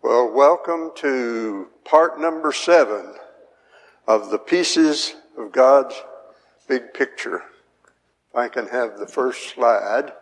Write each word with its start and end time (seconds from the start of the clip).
Well, 0.00 0.30
welcome 0.32 0.92
to 0.98 1.66
part 1.84 2.20
number 2.20 2.52
seven 2.52 3.14
of 4.06 4.30
the 4.30 4.38
pieces 4.38 5.16
of 5.36 5.50
God's 5.50 6.00
big 6.68 6.94
picture. 6.94 7.42
If 8.30 8.36
I 8.36 8.46
can 8.46 8.68
have 8.68 9.00
the 9.00 9.08
first 9.08 9.52
slide. 9.52 10.12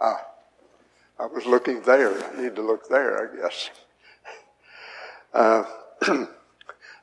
Ah, 0.00 0.24
I 1.20 1.26
was 1.26 1.44
looking 1.44 1.82
there. 1.82 2.14
I 2.32 2.40
need 2.40 2.56
to 2.56 2.62
look 2.62 2.88
there, 2.88 3.30
I 3.30 3.42
guess. 3.42 3.70
Uh, 5.34 5.64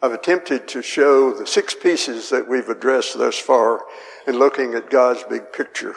I've 0.01 0.13
attempted 0.13 0.67
to 0.69 0.81
show 0.81 1.33
the 1.33 1.45
six 1.45 1.75
pieces 1.75 2.31
that 2.31 2.49
we've 2.49 2.67
addressed 2.67 3.15
thus 3.15 3.37
far 3.37 3.81
in 4.25 4.39
looking 4.39 4.73
at 4.73 4.89
God's 4.89 5.23
big 5.29 5.53
picture. 5.53 5.95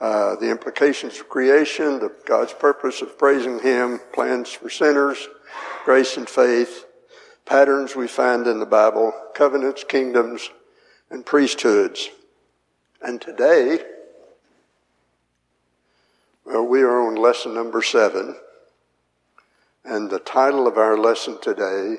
Uh, 0.00 0.34
the 0.36 0.50
implications 0.50 1.20
of 1.20 1.28
creation, 1.28 1.98
the, 1.98 2.10
God's 2.24 2.54
purpose 2.54 3.02
of 3.02 3.18
praising 3.18 3.60
Him, 3.60 4.00
plans 4.14 4.50
for 4.50 4.70
sinners, 4.70 5.28
grace 5.84 6.16
and 6.16 6.28
faith, 6.28 6.86
patterns 7.44 7.94
we 7.94 8.08
find 8.08 8.46
in 8.46 8.60
the 8.60 8.66
Bible, 8.66 9.12
covenants, 9.34 9.84
kingdoms, 9.84 10.50
and 11.10 11.26
priesthoods. 11.26 12.08
And 13.02 13.20
today, 13.20 13.80
well, 16.46 16.64
we 16.64 16.80
are 16.80 17.06
on 17.06 17.16
lesson 17.16 17.52
number 17.52 17.82
seven, 17.82 18.36
and 19.84 20.08
the 20.08 20.18
title 20.18 20.66
of 20.66 20.78
our 20.78 20.96
lesson 20.96 21.38
today 21.42 21.96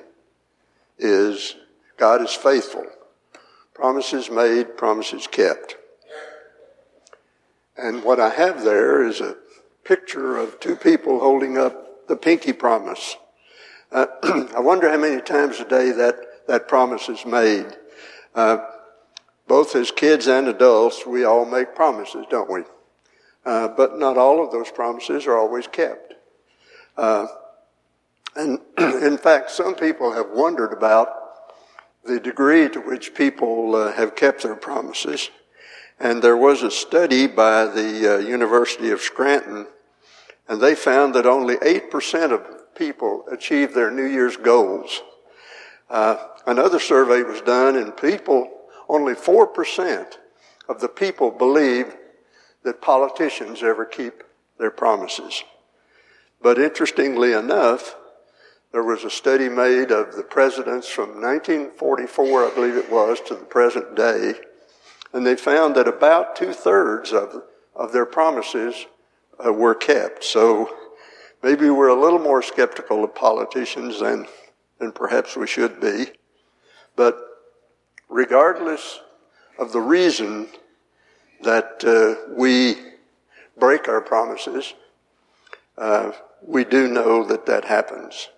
is 0.98 1.56
God 1.98 2.24
is 2.24 2.34
faithful. 2.34 2.86
Promises 3.76 4.32
made, 4.32 4.76
promises 4.76 5.28
kept. 5.28 5.76
And 7.82 8.04
what 8.04 8.20
I 8.20 8.30
have 8.30 8.64
there 8.64 9.04
is 9.04 9.22
a 9.22 9.38
picture 9.84 10.38
of 10.38 10.60
two 10.60 10.76
people 10.76 11.20
holding 11.20 11.58
up 11.58 12.08
the 12.08 12.16
pinky 12.16 12.54
promise. 12.54 13.18
Uh, 13.92 14.06
I 14.56 14.60
wonder 14.60 14.88
how 14.88 14.98
many 14.98 15.20
times 15.20 15.60
a 15.60 15.66
day 15.66 15.92
that, 15.92 16.48
that 16.48 16.68
promise 16.68 17.10
is 17.10 17.26
made. 17.26 17.66
Uh, 18.36 18.60
both 19.48 19.76
as 19.76 19.90
kids 19.92 20.28
and 20.28 20.48
adults, 20.48 21.08
we 21.08 21.24
all 21.24 21.44
make 21.44 21.74
promises, 21.74 22.26
don't 22.30 22.52
we? 22.52 22.62
Uh, 23.46 23.70
but 23.70 23.98
not 23.98 24.16
all 24.16 24.46
of 24.46 24.52
those 24.52 24.70
promises 24.70 25.26
are 25.26 25.38
always 25.38 25.66
kept. 25.66 26.14
Uh, 26.96 27.26
and 28.36 28.60
in 28.78 29.18
fact, 29.18 29.50
some 29.50 29.74
people 29.74 30.14
have 30.14 30.30
wondered 30.30 30.72
about 30.72 31.10
the 32.04 32.20
degree 32.20 32.70
to 32.70 32.80
which 32.80 33.16
people 33.16 33.76
uh, 33.76 33.92
have 33.94 34.16
kept 34.16 34.44
their 34.44 34.56
promises. 34.56 35.32
And 36.02 36.20
there 36.20 36.36
was 36.36 36.64
a 36.64 36.72
study 36.72 37.28
by 37.28 37.66
the 37.66 38.16
uh, 38.16 38.18
University 38.18 38.90
of 38.90 39.02
Scranton, 39.02 39.68
and 40.48 40.60
they 40.60 40.74
found 40.74 41.14
that 41.14 41.28
only 41.28 41.58
8% 41.58 42.32
of 42.32 42.74
people 42.74 43.24
achieved 43.32 43.76
their 43.76 43.92
New 43.92 44.08
Year's 44.08 44.36
goals. 44.36 45.04
Uh, 45.92 46.18
another 46.48 46.80
survey 46.80 47.22
was 47.22 47.42
done, 47.42 47.76
and 47.76 47.96
people, 47.96 48.50
only 48.90 49.14
4% 49.14 50.18
of 50.68 50.82
the 50.82 50.88
people 50.88 51.30
believe 51.30 51.96
that 52.64 52.82
politicians 52.82 53.62
ever 53.62 53.86
keep 53.86 54.24
their 54.58 54.72
promises. 54.72 55.44
But 56.42 56.58
interestingly 56.58 57.34
enough, 57.34 57.96
there 58.72 58.84
was 58.84 59.04
a 59.04 59.12
study 59.12 59.50
made 59.50 59.92
of 59.92 60.16
the 60.16 60.24
presidents 60.24 60.88
from 60.88 61.22
1944, 61.22 62.48
I 62.48 62.56
believe 62.56 62.76
it 62.76 62.92
was, 62.92 63.22
to 63.28 63.36
the 63.36 63.46
present 63.46 63.96
day, 63.96 64.34
and 65.14 65.26
they 65.26 65.36
found 65.36 65.76
that 65.76 65.88
about 65.88 66.36
two 66.36 66.54
thirds 66.54 67.12
of, 67.12 67.44
of 67.76 67.92
their 67.92 68.06
promises 68.06 68.86
uh, 69.44 69.52
were 69.52 69.76
kept. 69.76 70.24
So 70.24 70.70
maybe 71.44 71.70
we're 71.70 71.90
a 71.90 72.00
little 72.00 72.20
more 72.20 72.42
skeptical 72.42 73.04
of 73.04 73.16
politicians 73.16 74.00
than, 74.00 74.28
than 74.80 74.92
perhaps 74.92 75.36
we 75.36 75.48
should 75.48 75.80
be. 75.82 76.06
But 76.96 77.18
regardless 78.10 79.00
of 79.58 79.72
the 79.72 79.82
reason 79.82 80.48
that 81.42 81.84
uh, 81.84 82.34
we 82.36 82.76
break 83.58 83.88
our 83.88 84.02
promises, 84.02 84.74
uh, 85.78 86.12
we 86.46 86.64
do 86.64 86.88
know 86.88 87.24
that 87.26 87.46
that 87.46 87.66
happens. 87.66 88.30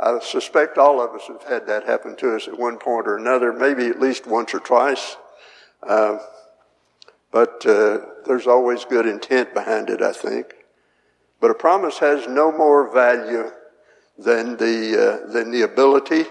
I 0.00 0.18
suspect 0.20 0.78
all 0.78 1.00
of 1.00 1.10
us 1.10 1.26
have 1.26 1.42
had 1.42 1.66
that 1.66 1.84
happen 1.84 2.14
to 2.16 2.36
us 2.36 2.46
at 2.46 2.58
one 2.58 2.78
point 2.78 3.08
or 3.08 3.16
another, 3.16 3.52
maybe 3.52 3.86
at 3.86 4.00
least 4.00 4.26
once 4.26 4.54
or 4.54 4.60
twice. 4.60 5.16
Uh, 5.82 6.18
but 7.30 7.64
uh, 7.66 7.98
there's 8.26 8.46
always 8.46 8.84
good 8.84 9.06
intent 9.06 9.54
behind 9.54 9.90
it, 9.90 10.02
I 10.02 10.12
think. 10.12 10.54
But 11.40 11.50
a 11.50 11.54
promise 11.54 11.98
has 11.98 12.26
no 12.26 12.50
more 12.50 12.92
value 12.92 13.50
than 14.18 14.56
the 14.56 15.22
uh, 15.26 15.32
than 15.32 15.50
the 15.52 15.62
ability 15.62 16.24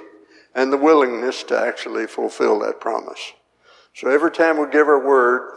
and 0.54 0.74
the 0.74 0.78
willingness 0.78 1.44
to 1.44 1.58
actually 1.58 2.08
fulfill 2.08 2.60
that 2.60 2.82
promise. 2.82 3.34
So 3.94 4.10
every 4.10 4.32
time 4.32 4.60
we 4.60 4.70
give 4.70 4.88
our 4.88 5.06
word, 5.06 5.52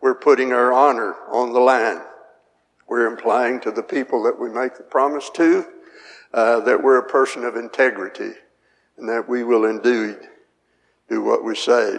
we're 0.00 0.14
putting 0.14 0.52
our 0.52 0.72
honor 0.72 1.14
on 1.30 1.52
the 1.52 1.60
line. 1.60 2.02
We're 2.88 3.06
implying 3.06 3.60
to 3.60 3.70
the 3.70 3.82
people 3.82 4.22
that 4.24 4.38
we 4.38 4.50
make 4.50 4.76
the 4.76 4.82
promise 4.82 5.30
to 5.34 5.64
uh, 6.32 6.60
that 6.60 6.82
we're 6.82 6.98
a 6.98 7.08
person 7.08 7.44
of 7.44 7.56
integrity 7.56 8.32
and 8.96 9.08
that 9.08 9.28
we 9.28 9.44
will 9.44 9.64
indeed 9.64 10.16
do 11.08 11.22
what 11.22 11.44
we 11.44 11.54
say. 11.54 11.98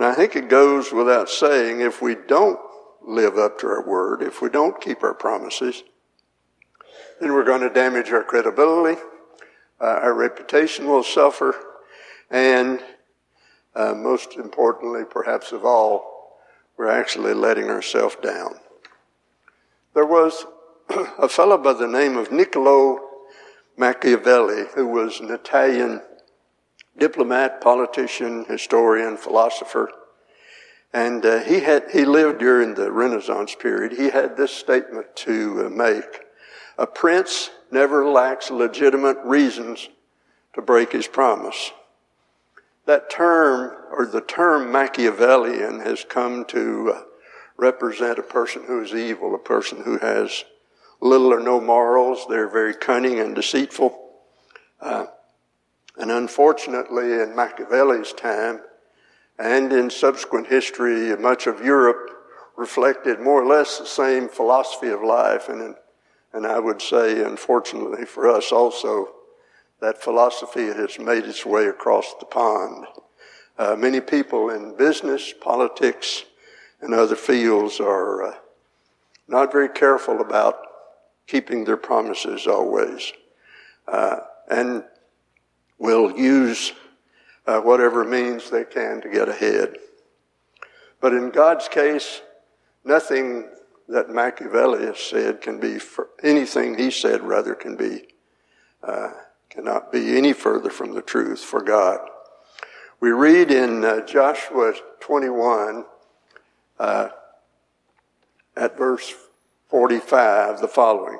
And 0.00 0.08
I 0.08 0.14
think 0.14 0.34
it 0.34 0.48
goes 0.48 0.92
without 0.92 1.28
saying 1.28 1.82
if 1.82 2.00
we 2.00 2.14
don't 2.14 2.58
live 3.06 3.36
up 3.36 3.58
to 3.58 3.66
our 3.66 3.86
word, 3.86 4.22
if 4.22 4.40
we 4.40 4.48
don't 4.48 4.80
keep 4.80 5.02
our 5.02 5.12
promises, 5.12 5.82
then 7.20 7.34
we're 7.34 7.44
going 7.44 7.60
to 7.60 7.68
damage 7.68 8.10
our 8.10 8.24
credibility, 8.24 8.98
uh, 9.78 9.84
our 9.84 10.14
reputation 10.14 10.86
will 10.86 11.02
suffer, 11.02 11.54
and 12.30 12.82
uh, 13.74 13.92
most 13.92 14.36
importantly, 14.36 15.02
perhaps 15.04 15.52
of 15.52 15.66
all, 15.66 16.38
we're 16.78 16.88
actually 16.88 17.34
letting 17.34 17.68
ourselves 17.68 18.16
down. 18.22 18.54
There 19.92 20.06
was 20.06 20.46
a 21.18 21.28
fellow 21.28 21.58
by 21.58 21.74
the 21.74 21.86
name 21.86 22.16
of 22.16 22.32
Niccolo 22.32 23.00
Machiavelli, 23.76 24.64
who 24.74 24.86
was 24.86 25.20
an 25.20 25.30
Italian 25.30 26.00
diplomat, 26.98 27.60
politician, 27.60 28.44
historian, 28.46 29.16
philosopher. 29.16 29.90
And 30.92 31.24
uh, 31.24 31.40
he 31.40 31.60
had 31.60 31.90
he 31.92 32.04
lived 32.04 32.40
during 32.40 32.74
the 32.74 32.90
Renaissance 32.90 33.54
period. 33.54 33.92
He 33.92 34.10
had 34.10 34.36
this 34.36 34.50
statement 34.50 35.14
to 35.16 35.66
uh, 35.66 35.68
make: 35.70 36.22
"A 36.78 36.86
prince 36.86 37.50
never 37.70 38.08
lacks 38.08 38.50
legitimate 38.50 39.18
reasons 39.24 39.88
to 40.54 40.62
break 40.62 40.92
his 40.92 41.06
promise." 41.06 41.70
That 42.86 43.08
term, 43.08 43.72
or 43.92 44.04
the 44.06 44.20
term 44.20 44.72
Machiavellian, 44.72 45.80
has 45.80 46.04
come 46.04 46.44
to 46.46 46.94
uh, 46.96 47.02
represent 47.56 48.18
a 48.18 48.22
person 48.22 48.64
who 48.66 48.82
is 48.82 48.92
evil, 48.92 49.34
a 49.34 49.38
person 49.38 49.82
who 49.84 49.98
has 49.98 50.44
little 51.00 51.32
or 51.32 51.40
no 51.40 51.60
morals. 51.60 52.26
They're 52.28 52.48
very 52.48 52.74
cunning 52.74 53.20
and 53.20 53.34
deceitful. 53.34 53.96
And 56.00 56.10
unfortunately, 56.10 57.12
in 57.12 57.36
Machiavelli's 57.36 58.14
time 58.14 58.62
and 59.38 59.70
in 59.70 59.90
subsequent 59.90 60.46
history, 60.46 61.14
much 61.16 61.46
of 61.46 61.62
Europe 61.62 62.10
reflected 62.56 63.20
more 63.20 63.42
or 63.42 63.46
less 63.46 63.78
the 63.78 63.84
same 63.84 64.26
philosophy 64.26 64.88
of 64.88 65.02
life. 65.02 65.50
And, 65.50 65.74
and 66.32 66.46
I 66.46 66.58
would 66.58 66.80
say, 66.80 67.22
unfortunately 67.22 68.06
for 68.06 68.30
us 68.30 68.50
also, 68.50 69.10
that 69.82 70.02
philosophy 70.02 70.68
has 70.68 70.98
made 70.98 71.24
its 71.24 71.44
way 71.44 71.66
across 71.66 72.14
the 72.18 72.24
pond. 72.24 72.86
Uh, 73.58 73.76
many 73.76 74.00
people 74.00 74.48
in 74.48 74.74
business, 74.78 75.34
politics, 75.38 76.24
and 76.80 76.94
other 76.94 77.16
fields 77.16 77.78
are 77.78 78.22
uh, 78.22 78.34
not 79.28 79.52
very 79.52 79.68
careful 79.68 80.22
about 80.22 80.60
keeping 81.26 81.64
their 81.64 81.76
promises 81.76 82.46
always. 82.46 83.12
Uh, 83.86 84.20
and 84.50 84.82
will 85.80 86.16
use 86.16 86.72
uh, 87.46 87.58
whatever 87.60 88.04
means 88.04 88.50
they 88.50 88.64
can 88.64 89.00
to 89.00 89.08
get 89.08 89.28
ahead. 89.28 89.76
But 91.00 91.14
in 91.14 91.30
God's 91.30 91.66
case, 91.66 92.20
nothing 92.84 93.48
that 93.88 94.10
Machiavelli 94.10 94.84
has 94.84 95.00
said 95.00 95.40
can 95.40 95.58
be, 95.58 95.78
anything 96.22 96.78
he 96.78 96.92
said 96.92 97.22
rather 97.22 97.54
can 97.54 97.74
be, 97.74 98.06
uh, 98.84 99.10
cannot 99.48 99.90
be 99.90 100.16
any 100.16 100.32
further 100.32 100.70
from 100.70 100.94
the 100.94 101.02
truth 101.02 101.40
for 101.40 101.62
God. 101.62 101.98
We 103.00 103.10
read 103.10 103.50
in 103.50 103.82
uh, 103.82 104.06
Joshua 104.06 104.74
21, 105.00 105.86
uh, 106.78 107.08
at 108.56 108.76
verse 108.76 109.14
45, 109.68 110.60
the 110.60 110.68
following 110.68 111.18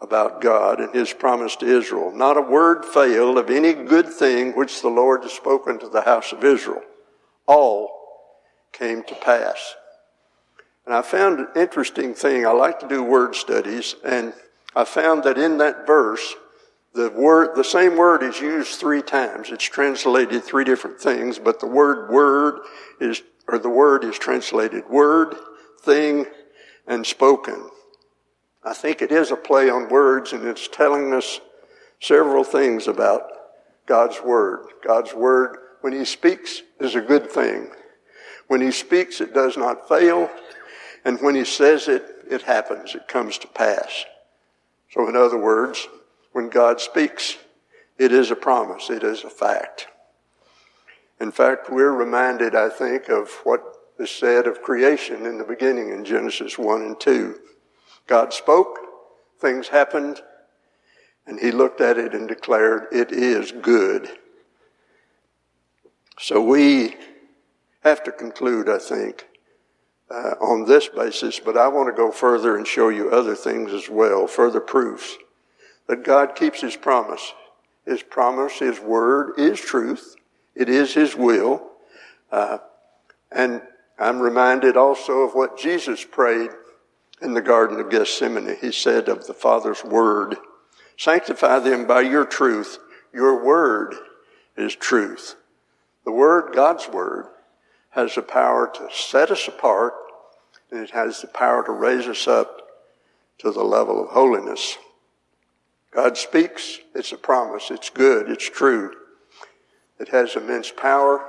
about 0.00 0.40
God 0.40 0.80
and 0.80 0.94
his 0.94 1.12
promise 1.12 1.56
to 1.56 1.66
Israel. 1.66 2.12
Not 2.12 2.38
a 2.38 2.42
word 2.42 2.84
failed 2.84 3.38
of 3.38 3.50
any 3.50 3.74
good 3.74 4.08
thing 4.08 4.52
which 4.52 4.80
the 4.80 4.88
Lord 4.88 5.22
has 5.22 5.32
spoken 5.32 5.78
to 5.78 5.88
the 5.88 6.02
house 6.02 6.32
of 6.32 6.42
Israel. 6.42 6.82
All 7.46 8.00
came 8.72 9.02
to 9.04 9.14
pass. 9.14 9.74
And 10.86 10.94
I 10.94 11.02
found 11.02 11.38
an 11.38 11.48
interesting 11.54 12.14
thing. 12.14 12.46
I 12.46 12.52
like 12.52 12.80
to 12.80 12.88
do 12.88 13.02
word 13.02 13.34
studies, 13.34 13.94
and 14.04 14.32
I 14.74 14.84
found 14.84 15.24
that 15.24 15.38
in 15.38 15.58
that 15.58 15.86
verse, 15.86 16.34
the 16.94 17.10
word, 17.10 17.54
the 17.54 17.62
same 17.62 17.96
word 17.96 18.22
is 18.22 18.40
used 18.40 18.80
three 18.80 19.02
times. 19.02 19.50
It's 19.50 19.64
translated 19.64 20.42
three 20.42 20.64
different 20.64 21.00
things, 21.00 21.38
but 21.38 21.60
the 21.60 21.66
word 21.66 22.10
word 22.10 22.60
is, 23.00 23.22
or 23.46 23.58
the 23.58 23.68
word 23.68 24.02
is 24.02 24.18
translated 24.18 24.88
word, 24.88 25.36
thing, 25.82 26.26
and 26.86 27.06
spoken. 27.06 27.70
I 28.62 28.74
think 28.74 29.00
it 29.00 29.10
is 29.10 29.30
a 29.30 29.36
play 29.36 29.70
on 29.70 29.88
words 29.88 30.32
and 30.32 30.46
it's 30.46 30.68
telling 30.68 31.12
us 31.14 31.40
several 32.00 32.44
things 32.44 32.88
about 32.88 33.22
God's 33.86 34.20
Word. 34.22 34.66
God's 34.84 35.14
Word, 35.14 35.56
when 35.80 35.92
He 35.92 36.04
speaks, 36.04 36.62
is 36.78 36.94
a 36.94 37.00
good 37.00 37.30
thing. 37.30 37.70
When 38.48 38.60
He 38.60 38.70
speaks, 38.70 39.20
it 39.20 39.32
does 39.32 39.56
not 39.56 39.88
fail. 39.88 40.30
And 41.04 41.20
when 41.20 41.34
He 41.34 41.44
says 41.44 41.88
it, 41.88 42.04
it 42.30 42.42
happens. 42.42 42.94
It 42.94 43.08
comes 43.08 43.38
to 43.38 43.48
pass. 43.48 44.04
So 44.90 45.08
in 45.08 45.16
other 45.16 45.38
words, 45.38 45.88
when 46.32 46.48
God 46.48 46.80
speaks, 46.80 47.36
it 47.98 48.12
is 48.12 48.30
a 48.30 48.36
promise. 48.36 48.90
It 48.90 49.02
is 49.02 49.24
a 49.24 49.30
fact. 49.30 49.88
In 51.20 51.30
fact, 51.30 51.70
we're 51.70 51.92
reminded, 51.92 52.54
I 52.54 52.68
think, 52.70 53.08
of 53.08 53.30
what 53.44 53.62
is 53.98 54.10
said 54.10 54.46
of 54.46 54.62
creation 54.62 55.26
in 55.26 55.38
the 55.38 55.44
beginning 55.44 55.90
in 55.90 56.04
Genesis 56.04 56.58
1 56.58 56.82
and 56.82 56.98
2. 56.98 57.38
God 58.10 58.32
spoke, 58.32 58.80
things 59.38 59.68
happened, 59.68 60.20
and 61.28 61.38
he 61.38 61.52
looked 61.52 61.80
at 61.80 61.96
it 61.96 62.12
and 62.12 62.26
declared, 62.26 62.88
It 62.90 63.12
is 63.12 63.52
good. 63.52 64.08
So 66.18 66.42
we 66.42 66.96
have 67.84 68.02
to 68.02 68.10
conclude, 68.10 68.68
I 68.68 68.78
think, 68.78 69.28
uh, 70.10 70.34
on 70.40 70.64
this 70.64 70.88
basis, 70.88 71.38
but 71.38 71.56
I 71.56 71.68
want 71.68 71.86
to 71.86 71.96
go 71.96 72.10
further 72.10 72.56
and 72.56 72.66
show 72.66 72.88
you 72.88 73.10
other 73.10 73.36
things 73.36 73.72
as 73.72 73.88
well, 73.88 74.26
further 74.26 74.60
proofs 74.60 75.16
that 75.86 76.02
God 76.02 76.34
keeps 76.34 76.60
his 76.60 76.74
promise. 76.74 77.32
His 77.86 78.02
promise, 78.02 78.58
his 78.58 78.80
word 78.80 79.34
is 79.38 79.60
truth. 79.60 80.16
It 80.56 80.68
is 80.68 80.94
his 80.94 81.14
will. 81.14 81.62
Uh, 82.32 82.58
and 83.30 83.62
I'm 84.00 84.18
reminded 84.18 84.76
also 84.76 85.20
of 85.20 85.34
what 85.34 85.56
Jesus 85.56 86.04
prayed 86.04 86.50
in 87.20 87.34
the 87.34 87.40
Garden 87.40 87.80
of 87.80 87.90
Gethsemane. 87.90 88.56
He 88.60 88.72
said 88.72 89.08
of 89.08 89.26
the 89.26 89.34
Father's 89.34 89.84
Word, 89.84 90.36
Sanctify 90.96 91.60
them 91.60 91.86
by 91.86 92.02
your 92.02 92.24
truth. 92.24 92.78
Your 93.12 93.42
Word 93.44 93.94
is 94.56 94.74
truth. 94.74 95.36
The 96.04 96.12
Word, 96.12 96.54
God's 96.54 96.88
Word, 96.88 97.26
has 97.90 98.14
the 98.14 98.22
power 98.22 98.70
to 98.74 98.88
set 98.92 99.30
us 99.30 99.48
apart, 99.48 99.94
and 100.70 100.80
it 100.80 100.90
has 100.90 101.20
the 101.20 101.26
power 101.26 101.64
to 101.64 101.72
raise 101.72 102.06
us 102.06 102.28
up 102.28 102.68
to 103.38 103.50
the 103.50 103.64
level 103.64 104.02
of 104.02 104.10
holiness. 104.10 104.76
God 105.90 106.16
speaks, 106.16 106.78
it's 106.94 107.12
a 107.12 107.16
promise, 107.16 107.70
it's 107.70 107.90
good, 107.90 108.30
it's 108.30 108.48
true. 108.48 108.92
It 109.98 110.08
has 110.08 110.36
immense 110.36 110.70
power, 110.70 111.24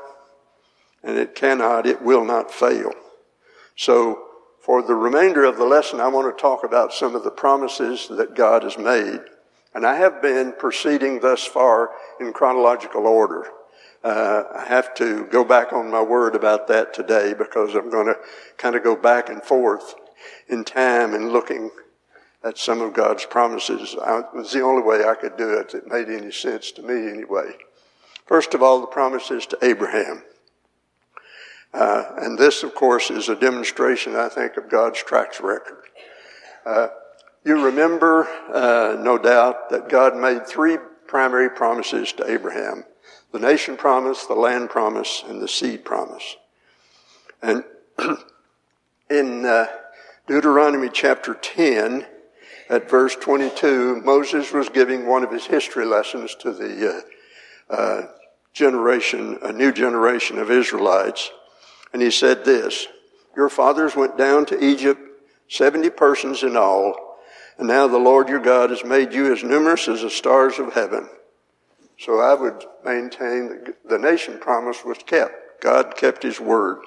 and 1.04 1.18
it 1.18 1.34
cannot, 1.34 1.88
it 1.88 2.02
will 2.02 2.24
not 2.24 2.52
fail. 2.52 2.92
So, 3.76 4.28
for 4.62 4.84
the 4.84 4.96
remainder 4.96 5.44
of 5.44 5.58
the 5.58 5.66
lesson, 5.66 6.00
I 6.00 6.08
want 6.08 6.36
to 6.36 6.42
talk 6.42 6.64
about 6.64 6.94
some 6.94 7.16
of 7.16 7.24
the 7.24 7.32
promises 7.32 8.08
that 8.10 8.36
God 8.36 8.64
has 8.64 8.78
made. 8.78 9.20
And 9.74 9.86
I 9.86 9.96
have 9.96 10.22
been 10.22 10.54
proceeding 10.54 11.20
thus 11.20 11.44
far 11.44 11.92
in 12.20 12.32
chronological 12.32 13.08
order. 13.08 13.48
Uh, 14.04 14.44
I 14.56 14.66
have 14.66 14.94
to 14.96 15.26
go 15.26 15.44
back 15.44 15.74
on 15.74 15.90
my 15.90 16.02
word 16.02 16.36
about 16.36 16.68
that 16.68 16.94
today 16.94 17.34
because 17.34 17.76
I'm 17.76 17.90
going 17.90 18.08
to 18.08 18.18
kind 18.58 18.76
of 18.76 18.84
go 18.84 18.96
back 18.96 19.30
and 19.30 19.42
forth 19.42 19.96
in 20.48 20.64
time 20.64 21.14
and 21.14 21.32
looking 21.32 21.72
at 22.44 22.58
some 22.58 22.82
of 22.82 22.94
God's 22.94 23.26
promises. 23.26 23.96
I, 24.04 24.20
it 24.20 24.26
was 24.34 24.52
the 24.52 24.62
only 24.62 24.84
way 24.84 25.04
I 25.04 25.16
could 25.16 25.38
do 25.38 25.54
it 25.54 25.70
that 25.70 25.88
made 25.88 26.10
any 26.10 26.32
sense 26.32 26.72
to 26.74 26.82
me 26.82 27.10
anyway. 27.10 27.52
First 28.26 28.54
of 28.54 28.62
all, 28.62 28.82
the 28.82 28.88
promises 28.88 29.46
to 29.48 29.58
Abraham. 29.62 30.24
Uh, 31.74 32.04
and 32.18 32.38
this, 32.38 32.64
of 32.64 32.76
course, 32.76 33.10
is 33.10 33.30
a 33.30 33.36
demonstration, 33.36 34.16
I 34.16 34.30
think, 34.30 34.58
of 34.58 34.70
God's 34.70 35.02
track 35.04 35.40
record. 35.42 35.84
Uh, 36.66 36.88
you 37.46 37.66
remember, 37.66 38.28
uh, 38.54 38.98
no 39.00 39.18
doubt, 39.18 39.70
that 39.70 39.90
God 39.90 40.16
made 40.16 40.46
three 40.46 40.78
primary 41.08 41.50
promises 41.50 42.14
to 42.14 42.30
Abraham 42.30 42.86
the 43.32 43.40
nation 43.40 43.78
promise, 43.78 44.26
the 44.26 44.34
land 44.34 44.70
promise, 44.70 45.24
and 45.26 45.42
the 45.42 45.48
seed 45.48 45.86
promise. 45.86 46.36
And 47.42 47.64
in 49.10 49.46
uh, 49.46 49.68
Deuteronomy 50.28 50.90
chapter 50.92 51.34
10, 51.36 52.06
at 52.70 52.90
verse 52.90 53.16
22, 53.16 54.02
Moses 54.02 54.52
was 54.52 54.70
giving 54.70 55.06
one 55.06 55.24
of 55.24 55.32
his 55.32 55.46
history 55.46 55.86
lessons 55.86 56.36
to 56.36 56.54
the 56.54 57.04
uh, 57.70 57.74
uh, 57.74 58.08
generation, 58.54 59.38
a 59.42 59.52
new 59.52 59.72
generation 59.72 60.38
of 60.38 60.52
Israelites. 60.52 61.32
And 61.94 62.02
he 62.02 62.12
said 62.12 62.46
this, 62.46 62.88
your 63.36 63.50
fathers 63.50 63.96
went 63.96 64.18
down 64.18 64.46
to 64.48 64.64
Egypt, 64.64 65.02
70 65.50 65.90
persons 65.92 66.44
in 66.44 66.58
all, 66.58 67.18
and 67.58 67.68
now 67.68 67.88
the 67.88 67.98
Lord 67.98 68.30
your 68.30 68.40
God 68.40 68.70
has 68.70 68.84
made 68.84 69.14
you 69.14 69.32
as 69.32 69.44
numerous 69.44 69.88
as 69.88 70.02
the 70.02 70.10
stars 70.10 70.60
of 70.60 70.74
heaven. 70.74 71.08
So 72.00 72.20
I 72.20 72.34
would 72.34 72.66
maintain 72.84 73.50
that 73.50 73.76
the 73.88 74.00
nation 74.00 74.40
promise 74.40 74.84
was 74.84 74.98
kept. 75.06 75.62
God 75.62 75.96
kept 75.96 76.24
his 76.24 76.40
word. 76.40 76.80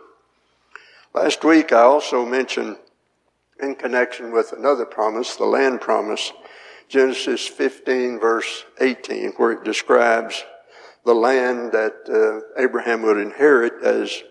Last 1.15 1.45
week 1.45 1.73
I 1.73 1.83
also 1.83 2.27
mentioned 2.27 2.77
in 3.61 3.77
connection 3.77 4.33
with 4.33 4.53
another 4.53 4.85
promise, 4.85 5.37
the 5.37 5.45
land 5.45 5.81
promise, 5.81 6.33
Genesis 6.89 7.47
15 7.47 8.19
verse 8.19 8.65
18, 8.81 9.33
where 9.37 9.53
it 9.53 9.65
describes 9.65 10.45
the 11.05 11.15
land 11.15 11.73
that 11.73 11.95
uh, 12.09 12.61
Abraham 12.61 13.03
would 13.03 13.19
inherit 13.19 13.85
as 13.85 14.23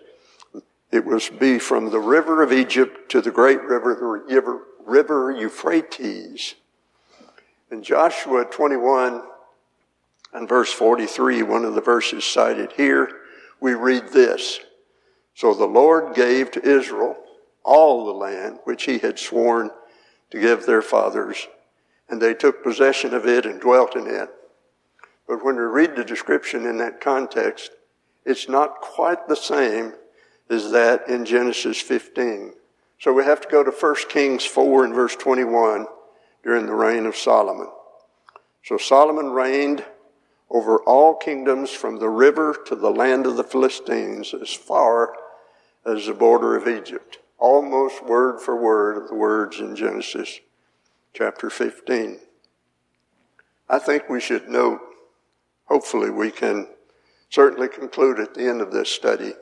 it 0.94 1.04
was 1.04 1.28
be 1.28 1.58
from 1.58 1.90
the 1.90 1.98
river 1.98 2.40
of 2.40 2.52
Egypt 2.52 3.10
to 3.10 3.20
the 3.20 3.32
great 3.32 3.60
river, 3.64 4.22
the 4.28 4.62
river, 4.86 5.32
Euphrates. 5.32 6.54
In 7.72 7.82
Joshua 7.82 8.44
21 8.44 9.20
and 10.34 10.48
verse 10.48 10.72
43, 10.72 11.42
one 11.42 11.64
of 11.64 11.74
the 11.74 11.80
verses 11.80 12.24
cited 12.24 12.70
here, 12.76 13.10
we 13.58 13.74
read 13.74 14.10
this. 14.10 14.60
So 15.34 15.52
the 15.52 15.64
Lord 15.64 16.14
gave 16.14 16.52
to 16.52 16.62
Israel 16.64 17.16
all 17.64 18.06
the 18.06 18.12
land 18.12 18.60
which 18.62 18.84
he 18.84 18.98
had 18.98 19.18
sworn 19.18 19.72
to 20.30 20.40
give 20.40 20.64
their 20.64 20.82
fathers, 20.82 21.48
and 22.08 22.22
they 22.22 22.34
took 22.34 22.62
possession 22.62 23.14
of 23.14 23.26
it 23.26 23.46
and 23.46 23.60
dwelt 23.60 23.96
in 23.96 24.06
it. 24.06 24.28
But 25.26 25.44
when 25.44 25.56
we 25.56 25.62
read 25.62 25.96
the 25.96 26.04
description 26.04 26.66
in 26.66 26.76
that 26.78 27.00
context, 27.00 27.72
it's 28.24 28.48
not 28.48 28.80
quite 28.80 29.26
the 29.26 29.34
same 29.34 29.94
as 30.50 30.70
that 30.72 31.08
in 31.08 31.24
Genesis 31.24 31.80
15. 31.80 32.54
So 32.98 33.12
we 33.12 33.24
have 33.24 33.40
to 33.40 33.48
go 33.48 33.62
to 33.62 33.70
1 33.70 33.94
Kings 34.08 34.44
4 34.44 34.84
and 34.84 34.94
verse 34.94 35.16
21 35.16 35.86
during 36.42 36.66
the 36.66 36.74
reign 36.74 37.06
of 37.06 37.16
Solomon. 37.16 37.68
So 38.62 38.76
Solomon 38.76 39.30
reigned 39.30 39.84
over 40.50 40.78
all 40.84 41.14
kingdoms 41.14 41.70
from 41.70 41.98
the 41.98 42.08
river 42.08 42.56
to 42.66 42.76
the 42.76 42.90
land 42.90 43.26
of 43.26 43.36
the 43.36 43.44
Philistines 43.44 44.34
as 44.40 44.52
far 44.52 45.14
as 45.84 46.06
the 46.06 46.14
border 46.14 46.56
of 46.56 46.68
Egypt. 46.68 47.18
Almost 47.38 48.04
word 48.04 48.40
for 48.40 48.56
word 48.56 48.96
of 48.96 49.08
the 49.08 49.14
words 49.14 49.60
in 49.60 49.76
Genesis 49.76 50.40
chapter 51.12 51.50
15. 51.50 52.20
I 53.68 53.78
think 53.78 54.08
we 54.08 54.20
should 54.20 54.48
note, 54.48 54.80
hopefully 55.66 56.10
we 56.10 56.30
can 56.30 56.68
certainly 57.30 57.68
conclude 57.68 58.20
at 58.20 58.34
the 58.34 58.48
end 58.48 58.60
of 58.60 58.72
this 58.72 58.90
study, 58.90 59.34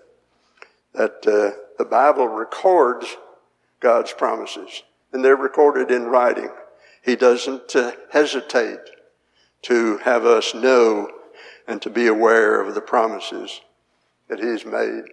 that 0.95 1.27
uh, 1.27 1.59
the 1.79 1.85
Bible 1.85 2.29
records 2.29 3.17
God's 3.81 4.13
promises, 4.13 4.83
and 5.13 5.25
they're 5.25 5.37
recorded 5.37 5.91
in 5.91 6.05
writing. 6.05 6.51
He 7.03 7.17
doesn't 7.17 7.75
uh, 7.75 7.93
hesitate 8.11 8.79
to 9.63 9.99
have 9.99 10.25
us 10.25 10.55
know 10.55 11.11
and 11.67 11.81
to 11.83 11.91
be 11.91 12.07
aware 12.07 12.61
of 12.61 12.75
the 12.75 12.81
promises 12.81 13.61
that 14.29 14.41
He's 14.41 14.65
made. 14.65 15.05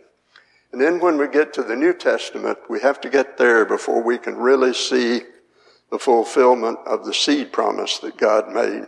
And 0.72 0.80
then 0.80 1.00
when 1.00 1.18
we 1.18 1.28
get 1.28 1.54
to 1.54 1.64
the 1.64 1.76
New 1.76 1.94
Testament, 1.94 2.60
we 2.70 2.80
have 2.82 3.02
to 3.02 3.10
get 3.10 3.38
there 3.38 3.66
before 3.66 4.04
we 4.04 4.18
can 4.18 4.36
really 4.36 4.74
see 4.74 5.22
the 5.90 5.98
fulfillment 5.98 6.78
of 6.86 7.06
the 7.06 7.14
seed 7.14 7.52
promise 7.52 7.98
that 8.00 8.18
God 8.18 8.50
made. 8.50 8.86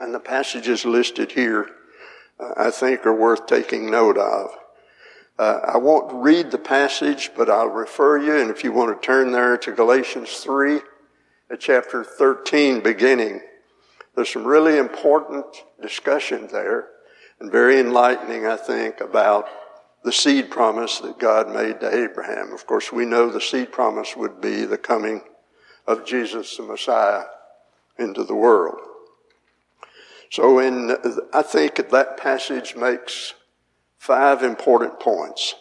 And 0.00 0.12
the 0.12 0.20
passages 0.20 0.84
listed 0.84 1.32
here, 1.32 1.68
uh, 2.40 2.52
I 2.56 2.70
think, 2.70 3.06
are 3.06 3.14
worth 3.14 3.46
taking 3.46 3.90
note 3.90 4.18
of. 4.18 4.50
Uh, 5.38 5.60
I 5.74 5.76
won't 5.76 6.12
read 6.12 6.50
the 6.50 6.58
passage, 6.58 7.30
but 7.36 7.48
I'll 7.48 7.68
refer 7.68 8.18
you, 8.18 8.36
and 8.36 8.50
if 8.50 8.64
you 8.64 8.72
want 8.72 9.00
to 9.00 9.06
turn 9.06 9.30
there 9.30 9.56
to 9.58 9.72
Galatians 9.72 10.38
3, 10.38 10.80
at 11.50 11.60
chapter 11.60 12.04
13 12.04 12.80
beginning. 12.80 13.40
There's 14.14 14.30
some 14.30 14.46
really 14.46 14.78
important 14.78 15.46
discussion 15.80 16.48
there, 16.52 16.88
and 17.40 17.50
very 17.50 17.78
enlightening, 17.78 18.46
I 18.46 18.56
think, 18.56 19.00
about 19.00 19.48
the 20.04 20.12
seed 20.12 20.50
promise 20.50 20.98
that 20.98 21.18
God 21.18 21.52
made 21.52 21.80
to 21.80 21.94
Abraham. 21.94 22.52
Of 22.52 22.66
course, 22.66 22.92
we 22.92 23.04
know 23.04 23.30
the 23.30 23.40
seed 23.40 23.72
promise 23.72 24.16
would 24.16 24.40
be 24.40 24.64
the 24.64 24.78
coming 24.78 25.22
of 25.86 26.04
Jesus 26.04 26.56
the 26.56 26.62
Messiah 26.62 27.24
into 27.98 28.24
the 28.24 28.34
world. 28.34 28.80
So 30.30 30.58
in, 30.58 30.96
I 31.32 31.42
think 31.42 31.88
that 31.88 32.16
passage 32.16 32.76
makes 32.76 33.34
five 33.98 34.42
important 34.42 34.98
points. 35.00 35.54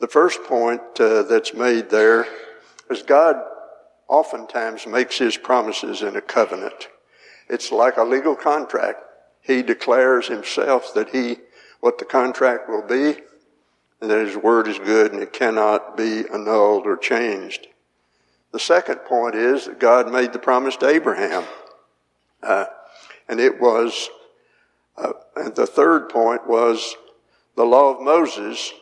The 0.00 0.08
first 0.08 0.42
point 0.44 0.80
uh, 0.98 1.22
that's 1.22 1.54
made 1.54 1.90
there 1.90 2.26
is 2.90 3.02
God 3.02 3.36
oftentimes 4.08 4.86
makes 4.86 5.18
his 5.18 5.36
promises 5.36 6.02
in 6.02 6.16
a 6.16 6.20
covenant. 6.20 6.88
It's 7.48 7.70
like 7.70 7.96
a 7.96 8.04
legal 8.04 8.36
contract. 8.36 9.00
He 9.40 9.62
declares 9.62 10.28
himself 10.28 10.94
that 10.94 11.10
he, 11.10 11.38
what 11.80 11.98
the 11.98 12.04
contract 12.04 12.68
will 12.68 12.86
be, 12.86 13.20
and 14.00 14.10
that 14.10 14.26
his 14.26 14.36
word 14.36 14.68
is 14.68 14.78
good 14.78 15.12
and 15.12 15.22
it 15.22 15.32
cannot 15.32 15.96
be 15.96 16.24
annulled 16.32 16.86
or 16.86 16.96
changed. 16.96 17.66
The 18.52 18.60
second 18.60 18.98
point 18.98 19.34
is 19.34 19.66
that 19.66 19.80
God 19.80 20.12
made 20.12 20.32
the 20.32 20.38
promise 20.38 20.76
to 20.76 20.88
Abraham. 20.88 21.44
Uh, 22.42 22.66
and 23.28 23.40
it 23.40 23.60
was, 23.60 24.10
uh, 24.96 25.12
and 25.36 25.54
the 25.54 25.66
third 25.66 26.08
point 26.08 26.46
was 26.46 26.94
the 27.56 27.64
law 27.64 27.94
of 27.94 28.02
Moses 28.02 28.72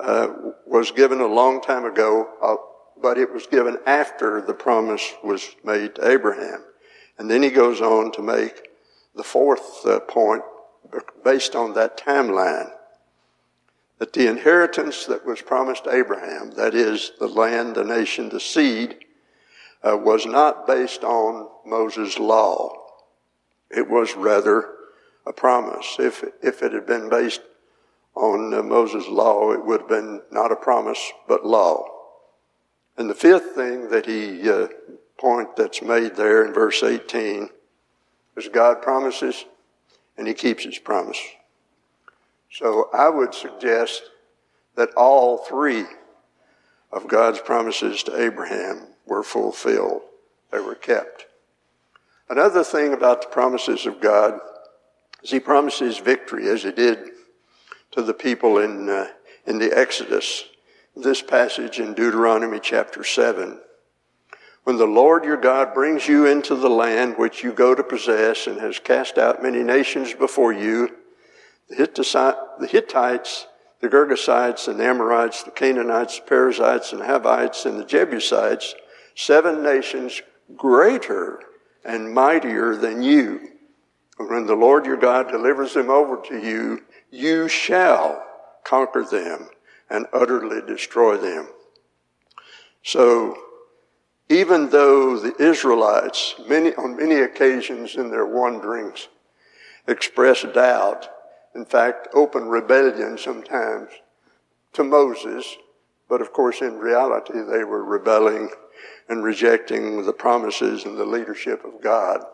uh, 0.00 0.28
was 0.66 0.90
given 0.90 1.20
a 1.20 1.26
long 1.26 1.60
time 1.60 1.84
ago, 1.84 2.28
uh, 2.42 2.56
but 3.00 3.18
it 3.18 3.32
was 3.32 3.46
given 3.46 3.78
after 3.86 4.40
the 4.40 4.54
promise 4.54 5.14
was 5.22 5.56
made 5.64 5.94
to 5.96 6.08
Abraham. 6.08 6.64
And 7.18 7.30
then 7.30 7.42
he 7.42 7.50
goes 7.50 7.80
on 7.80 8.12
to 8.12 8.22
make 8.22 8.68
the 9.14 9.24
fourth 9.24 9.84
uh, 9.86 10.00
point 10.00 10.42
based 11.24 11.54
on 11.54 11.74
that 11.74 11.98
timeline 11.98 12.70
that 13.98 14.12
the 14.12 14.28
inheritance 14.28 15.06
that 15.06 15.26
was 15.26 15.42
promised 15.42 15.88
Abraham, 15.90 16.52
that 16.52 16.74
is, 16.74 17.12
the 17.18 17.26
land, 17.26 17.74
the 17.74 17.84
nation, 17.84 18.28
the 18.28 18.40
seed, 18.40 18.96
uh, 19.82 19.96
was 19.96 20.24
not 20.24 20.66
based 20.66 21.02
on 21.02 21.48
Moses' 21.66 22.18
law. 22.18 22.72
It 23.70 23.90
was 23.90 24.14
rather 24.14 24.70
a 25.26 25.32
promise. 25.32 25.96
If, 25.98 26.24
if 26.42 26.62
it 26.62 26.72
had 26.72 26.86
been 26.86 27.08
based 27.08 27.40
on 28.18 28.68
Moses' 28.68 29.08
law, 29.08 29.52
it 29.52 29.64
would 29.64 29.80
have 29.80 29.88
been 29.88 30.22
not 30.30 30.52
a 30.52 30.56
promise, 30.56 31.12
but 31.28 31.46
law. 31.46 31.86
And 32.96 33.08
the 33.08 33.14
fifth 33.14 33.54
thing 33.54 33.90
that 33.90 34.06
he, 34.06 34.50
uh, 34.50 34.66
point 35.18 35.56
that's 35.56 35.82
made 35.82 36.16
there 36.16 36.44
in 36.44 36.52
verse 36.52 36.82
18 36.82 37.50
is 38.36 38.48
God 38.48 38.80
promises 38.82 39.44
and 40.16 40.26
he 40.26 40.34
keeps 40.34 40.64
his 40.64 40.78
promise. 40.78 41.20
So 42.50 42.88
I 42.94 43.08
would 43.08 43.34
suggest 43.34 44.02
that 44.76 44.94
all 44.96 45.38
three 45.38 45.84
of 46.92 47.08
God's 47.08 47.40
promises 47.40 48.02
to 48.04 48.20
Abraham 48.20 48.86
were 49.06 49.22
fulfilled. 49.22 50.02
They 50.50 50.60
were 50.60 50.74
kept. 50.74 51.26
Another 52.28 52.64
thing 52.64 52.92
about 52.92 53.22
the 53.22 53.28
promises 53.28 53.86
of 53.86 54.00
God 54.00 54.40
is 55.22 55.30
he 55.30 55.40
promises 55.40 55.98
victory 55.98 56.48
as 56.48 56.62
he 56.62 56.72
did 56.72 56.98
to 57.98 58.04
the 58.04 58.14
people 58.14 58.58
in, 58.58 58.88
uh, 58.88 59.08
in 59.44 59.58
the 59.58 59.76
Exodus 59.76 60.44
this 60.94 61.20
passage 61.20 61.80
in 61.80 61.94
Deuteronomy 61.94 62.60
chapter 62.62 63.02
7. 63.02 63.58
When 64.62 64.76
the 64.76 64.86
Lord 64.86 65.24
your 65.24 65.36
God 65.36 65.74
brings 65.74 66.06
you 66.06 66.24
into 66.24 66.54
the 66.54 66.70
land 66.70 67.18
which 67.18 67.42
you 67.42 67.52
go 67.52 67.74
to 67.74 67.82
possess 67.82 68.46
and 68.46 68.60
has 68.60 68.78
cast 68.78 69.18
out 69.18 69.42
many 69.42 69.64
nations 69.64 70.14
before 70.14 70.52
you, 70.52 70.90
the 71.68 71.74
Hittites, 71.74 73.48
the 73.80 73.88
Girgashites, 73.88 74.66
the 74.66 74.84
Amorites, 74.84 75.42
the 75.42 75.50
Canaanites, 75.50 76.20
the 76.20 76.24
Perizzites, 76.24 76.92
and 76.92 77.02
Hivites, 77.02 77.64
and 77.64 77.80
the 77.80 77.84
Jebusites, 77.84 78.76
seven 79.16 79.60
nations 79.64 80.22
greater 80.54 81.40
and 81.84 82.14
mightier 82.14 82.76
than 82.76 83.02
you. 83.02 83.40
When 84.18 84.46
the 84.46 84.54
Lord 84.54 84.86
your 84.86 84.96
God 84.96 85.32
delivers 85.32 85.74
them 85.74 85.90
over 85.90 86.20
to 86.28 86.38
you, 86.38 86.82
you 87.10 87.48
shall 87.48 88.24
conquer 88.64 89.04
them 89.04 89.48
and 89.90 90.06
utterly 90.12 90.60
destroy 90.66 91.16
them. 91.16 91.48
So, 92.82 93.36
even 94.28 94.68
though 94.68 95.18
the 95.18 95.34
Israelites, 95.42 96.34
many, 96.46 96.74
on 96.74 96.96
many 96.96 97.16
occasions 97.16 97.96
in 97.96 98.10
their 98.10 98.26
wanderings, 98.26 99.08
expressed 99.86 100.52
doubt, 100.52 101.08
in 101.54 101.64
fact, 101.64 102.08
open 102.12 102.48
rebellion 102.48 103.16
sometimes 103.16 103.88
to 104.74 104.84
Moses, 104.84 105.56
but 106.08 106.20
of 106.20 106.32
course 106.32 106.60
in 106.60 106.78
reality 106.78 107.40
they 107.40 107.64
were 107.64 107.84
rebelling 107.84 108.50
and 109.08 109.24
rejecting 109.24 110.04
the 110.04 110.12
promises 110.12 110.84
and 110.84 110.98
the 110.98 111.04
leadership 111.04 111.64
of 111.64 111.82
God. 111.82 112.24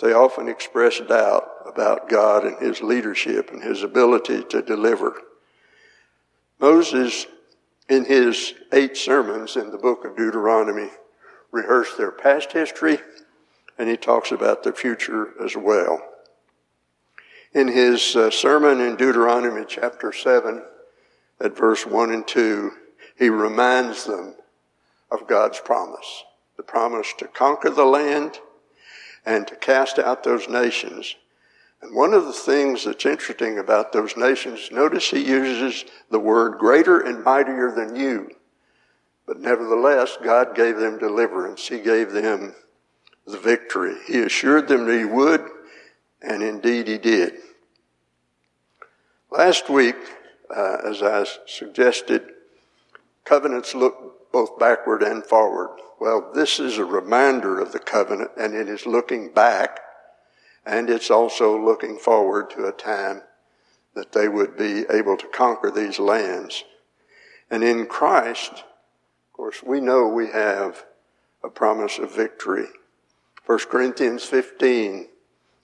They 0.00 0.12
often 0.12 0.48
express 0.48 1.00
doubt 1.00 1.48
about 1.64 2.08
God 2.08 2.44
and 2.44 2.58
His 2.58 2.82
leadership 2.82 3.50
and 3.50 3.62
His 3.62 3.82
ability 3.82 4.44
to 4.50 4.62
deliver. 4.62 5.22
Moses, 6.58 7.26
in 7.88 8.04
his 8.04 8.54
eight 8.72 8.96
sermons 8.96 9.56
in 9.56 9.70
the 9.70 9.78
book 9.78 10.04
of 10.04 10.16
Deuteronomy, 10.16 10.90
rehearsed 11.52 11.96
their 11.96 12.10
past 12.10 12.52
history 12.52 12.98
and 13.78 13.88
he 13.88 13.96
talks 13.96 14.32
about 14.32 14.62
the 14.62 14.72
future 14.72 15.32
as 15.42 15.56
well. 15.56 16.00
In 17.52 17.68
his 17.68 18.16
uh, 18.16 18.30
sermon 18.30 18.80
in 18.80 18.96
Deuteronomy 18.96 19.64
chapter 19.68 20.12
7, 20.12 20.62
at 21.40 21.56
verse 21.56 21.84
1 21.84 22.12
and 22.12 22.26
2, 22.26 22.72
he 23.18 23.28
reminds 23.28 24.04
them 24.04 24.34
of 25.10 25.28
God's 25.28 25.60
promise 25.60 26.24
the 26.56 26.62
promise 26.62 27.12
to 27.18 27.28
conquer 27.28 27.68
the 27.68 27.84
land 27.84 28.38
and 29.26 29.46
to 29.48 29.56
cast 29.56 29.98
out 29.98 30.24
those 30.24 30.48
nations 30.48 31.16
and 31.82 31.94
one 31.94 32.14
of 32.14 32.24
the 32.24 32.32
things 32.32 32.84
that's 32.84 33.04
interesting 33.04 33.58
about 33.58 33.92
those 33.92 34.16
nations, 34.16 34.70
notice 34.72 35.10
he 35.10 35.24
uses 35.24 35.84
the 36.10 36.18
word 36.18 36.58
greater 36.58 37.00
and 37.00 37.22
mightier 37.22 37.70
than 37.70 37.94
you. 37.94 38.30
But 39.26 39.40
nevertheless, 39.40 40.16
God 40.22 40.54
gave 40.54 40.76
them 40.76 40.98
deliverance. 40.98 41.68
He 41.68 41.80
gave 41.80 42.12
them 42.12 42.54
the 43.26 43.38
victory. 43.38 43.96
He 44.06 44.22
assured 44.22 44.68
them 44.68 44.86
that 44.86 44.98
he 44.98 45.04
would, 45.04 45.44
and 46.22 46.42
indeed 46.42 46.88
he 46.88 46.98
did. 46.98 47.34
Last 49.30 49.68
week, 49.68 49.96
uh, 50.54 50.78
as 50.84 51.02
I 51.02 51.26
suggested, 51.46 52.22
covenants 53.24 53.74
look 53.74 54.15
both 54.32 54.58
backward 54.58 55.02
and 55.02 55.24
forward. 55.24 55.78
Well, 56.00 56.30
this 56.34 56.58
is 56.58 56.78
a 56.78 56.84
reminder 56.84 57.60
of 57.60 57.72
the 57.72 57.78
covenant, 57.78 58.32
and 58.36 58.54
it 58.54 58.68
is 58.68 58.86
looking 58.86 59.32
back 59.32 59.80
and 60.66 60.90
it's 60.90 61.10
also 61.10 61.56
looking 61.56 61.96
forward 61.96 62.50
to 62.50 62.66
a 62.66 62.72
time 62.72 63.22
that 63.94 64.12
they 64.12 64.28
would 64.28 64.56
be 64.56 64.84
able 64.90 65.16
to 65.16 65.28
conquer 65.28 65.70
these 65.70 66.00
lands. 66.00 66.64
And 67.48 67.62
in 67.62 67.86
Christ, 67.86 68.52
of 68.52 69.32
course, 69.32 69.62
we 69.62 69.80
know 69.80 70.08
we 70.08 70.26
have 70.32 70.84
a 71.42 71.48
promise 71.48 71.98
of 71.98 72.14
victory. 72.14 72.66
1 73.46 73.58
Corinthians 73.70 74.24
15 74.24 75.06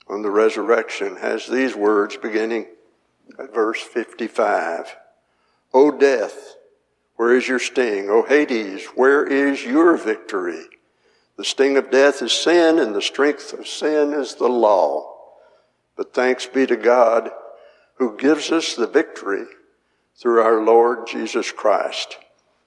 on 0.06 0.22
the 0.22 0.30
resurrection 0.30 1.16
has 1.16 1.48
these 1.48 1.74
words 1.74 2.16
beginning 2.16 2.66
at 3.38 3.52
verse 3.52 3.82
55. 3.82 4.96
O 5.74 5.90
death, 5.90 6.54
where 7.22 7.36
is 7.36 7.46
your 7.46 7.60
sting? 7.60 8.10
O 8.10 8.24
Hades, 8.24 8.84
where 8.96 9.24
is 9.24 9.62
your 9.62 9.96
victory? 9.96 10.64
The 11.36 11.44
sting 11.44 11.76
of 11.76 11.88
death 11.88 12.20
is 12.20 12.32
sin, 12.32 12.80
and 12.80 12.96
the 12.96 13.00
strength 13.00 13.52
of 13.52 13.68
sin 13.68 14.12
is 14.12 14.34
the 14.34 14.48
law. 14.48 15.14
But 15.96 16.14
thanks 16.14 16.46
be 16.46 16.66
to 16.66 16.76
God 16.76 17.30
who 17.94 18.16
gives 18.16 18.50
us 18.50 18.74
the 18.74 18.88
victory 18.88 19.44
through 20.20 20.42
our 20.42 20.64
Lord 20.64 21.06
Jesus 21.06 21.52
Christ. 21.52 22.18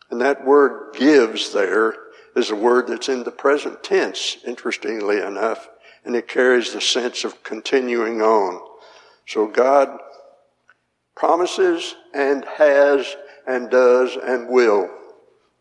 And 0.09 0.21
that 0.21 0.45
word 0.45 0.95
gives 0.95 1.51
there 1.51 1.93
is 2.37 2.49
a 2.49 2.55
word 2.55 2.87
that's 2.87 3.09
in 3.09 3.25
the 3.25 3.31
present 3.31 3.83
tense, 3.83 4.37
interestingly 4.47 5.19
enough, 5.19 5.67
and 6.05 6.15
it 6.15 6.29
carries 6.29 6.71
the 6.71 6.79
sense 6.79 7.25
of 7.25 7.43
continuing 7.43 8.21
on. 8.21 8.65
So 9.27 9.47
God 9.47 9.99
promises 11.13 11.95
and 12.13 12.45
has 12.45 13.17
and 13.47 13.69
does 13.69 14.17
and 14.21 14.49
will 14.49 14.89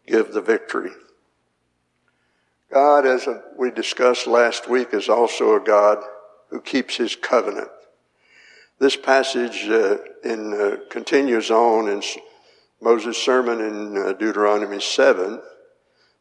give 0.07 0.33
the 0.33 0.41
victory. 0.41 0.91
God, 2.73 3.07
as 3.07 3.29
we 3.57 3.71
discussed 3.71 4.27
last 4.27 4.69
week, 4.69 4.89
is 4.93 5.09
also 5.09 5.55
a 5.55 5.61
God 5.61 5.99
who 6.49 6.61
keeps 6.61 6.97
his 6.97 7.15
covenant. 7.15 7.69
This 8.79 8.97
passage 8.97 9.69
uh, 9.69 9.99
in, 10.25 10.53
uh, 10.53 10.77
continues 10.91 11.51
on 11.51 11.89
in 11.89 12.03
Moses' 12.81 13.17
sermon 13.17 13.61
in 13.61 13.97
uh, 13.97 14.13
Deuteronomy 14.15 14.81
7. 14.81 15.41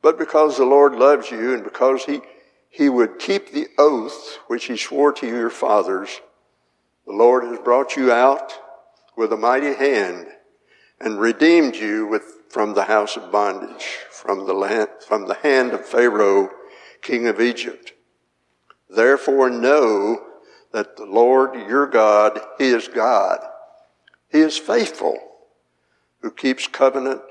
But 0.01 0.19
because 0.19 0.57
the 0.57 0.65
Lord 0.65 0.93
loves 0.93 1.31
you 1.31 1.53
and 1.53 1.63
because 1.63 2.05
he, 2.05 2.21
he 2.69 2.89
would 2.89 3.19
keep 3.19 3.51
the 3.51 3.67
oath 3.77 4.37
which 4.47 4.65
he 4.65 4.77
swore 4.77 5.11
to 5.13 5.27
your 5.27 5.49
fathers, 5.49 6.21
the 7.05 7.13
Lord 7.13 7.43
has 7.45 7.59
brought 7.59 7.95
you 7.95 8.11
out 8.11 8.53
with 9.17 9.33
a 9.33 9.37
mighty 9.37 9.73
hand 9.73 10.27
and 11.03 11.19
redeemed 11.19 11.75
you 11.75 12.07
with, 12.07 12.23
from 12.49 12.73
the 12.73 12.85
house 12.85 13.17
of 13.17 13.29
bondage, 13.29 13.83
from 14.09 14.47
the 14.47 14.53
land, 14.53 14.87
from 15.05 15.27
the 15.27 15.33
hand 15.33 15.73
of 15.73 15.85
Pharaoh, 15.85 16.49
king 17.01 17.27
of 17.27 17.41
Egypt. 17.41 17.91
Therefore 18.89 19.49
know 19.49 20.23
that 20.71 20.95
the 20.95 21.05
Lord 21.05 21.55
your 21.55 21.87
God, 21.87 22.39
He 22.57 22.67
is 22.69 22.87
God. 22.87 23.39
He 24.29 24.39
is 24.39 24.57
faithful, 24.57 25.17
who 26.21 26.31
keeps 26.31 26.67
covenant 26.67 27.21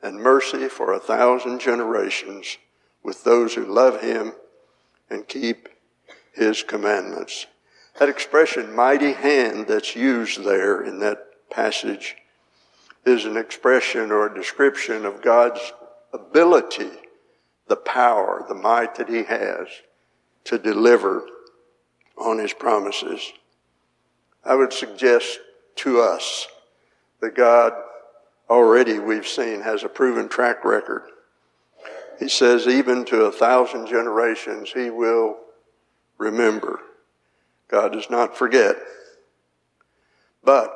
and 0.00 0.20
mercy 0.20 0.68
for 0.68 0.92
a 0.92 1.00
thousand 1.00 1.60
generations 1.60 2.58
with 3.02 3.24
those 3.24 3.54
who 3.54 3.66
love 3.66 4.02
Him 4.02 4.34
and 5.10 5.26
keep 5.26 5.68
His 6.32 6.62
commandments. 6.62 7.46
That 7.98 8.08
expression, 8.08 8.72
mighty 8.74 9.12
hand, 9.12 9.66
that's 9.66 9.96
used 9.96 10.44
there 10.44 10.80
in 10.80 11.00
that 11.00 11.26
passage 11.50 12.14
is 13.06 13.24
an 13.24 13.36
expression 13.36 14.10
or 14.10 14.26
a 14.26 14.34
description 14.34 15.06
of 15.06 15.22
God's 15.22 15.72
ability, 16.12 16.90
the 17.68 17.76
power, 17.76 18.44
the 18.48 18.54
might 18.54 18.96
that 18.96 19.08
He 19.08 19.22
has 19.24 19.68
to 20.44 20.58
deliver 20.58 21.26
on 22.16 22.38
his 22.38 22.52
promises. 22.52 23.32
I 24.44 24.54
would 24.54 24.72
suggest 24.72 25.38
to 25.76 26.00
us 26.00 26.46
that 27.20 27.34
God 27.34 27.72
already 28.48 28.98
we've 28.98 29.26
seen 29.26 29.60
has 29.60 29.82
a 29.82 29.88
proven 29.88 30.28
track 30.28 30.64
record. 30.64 31.02
He 32.18 32.28
says 32.28 32.66
even 32.66 33.04
to 33.06 33.24
a 33.24 33.32
thousand 33.32 33.88
generations 33.88 34.72
he 34.72 34.88
will 34.88 35.36
remember. 36.16 36.80
God 37.68 37.92
does 37.92 38.08
not 38.08 38.38
forget. 38.38 38.76
But 40.44 40.72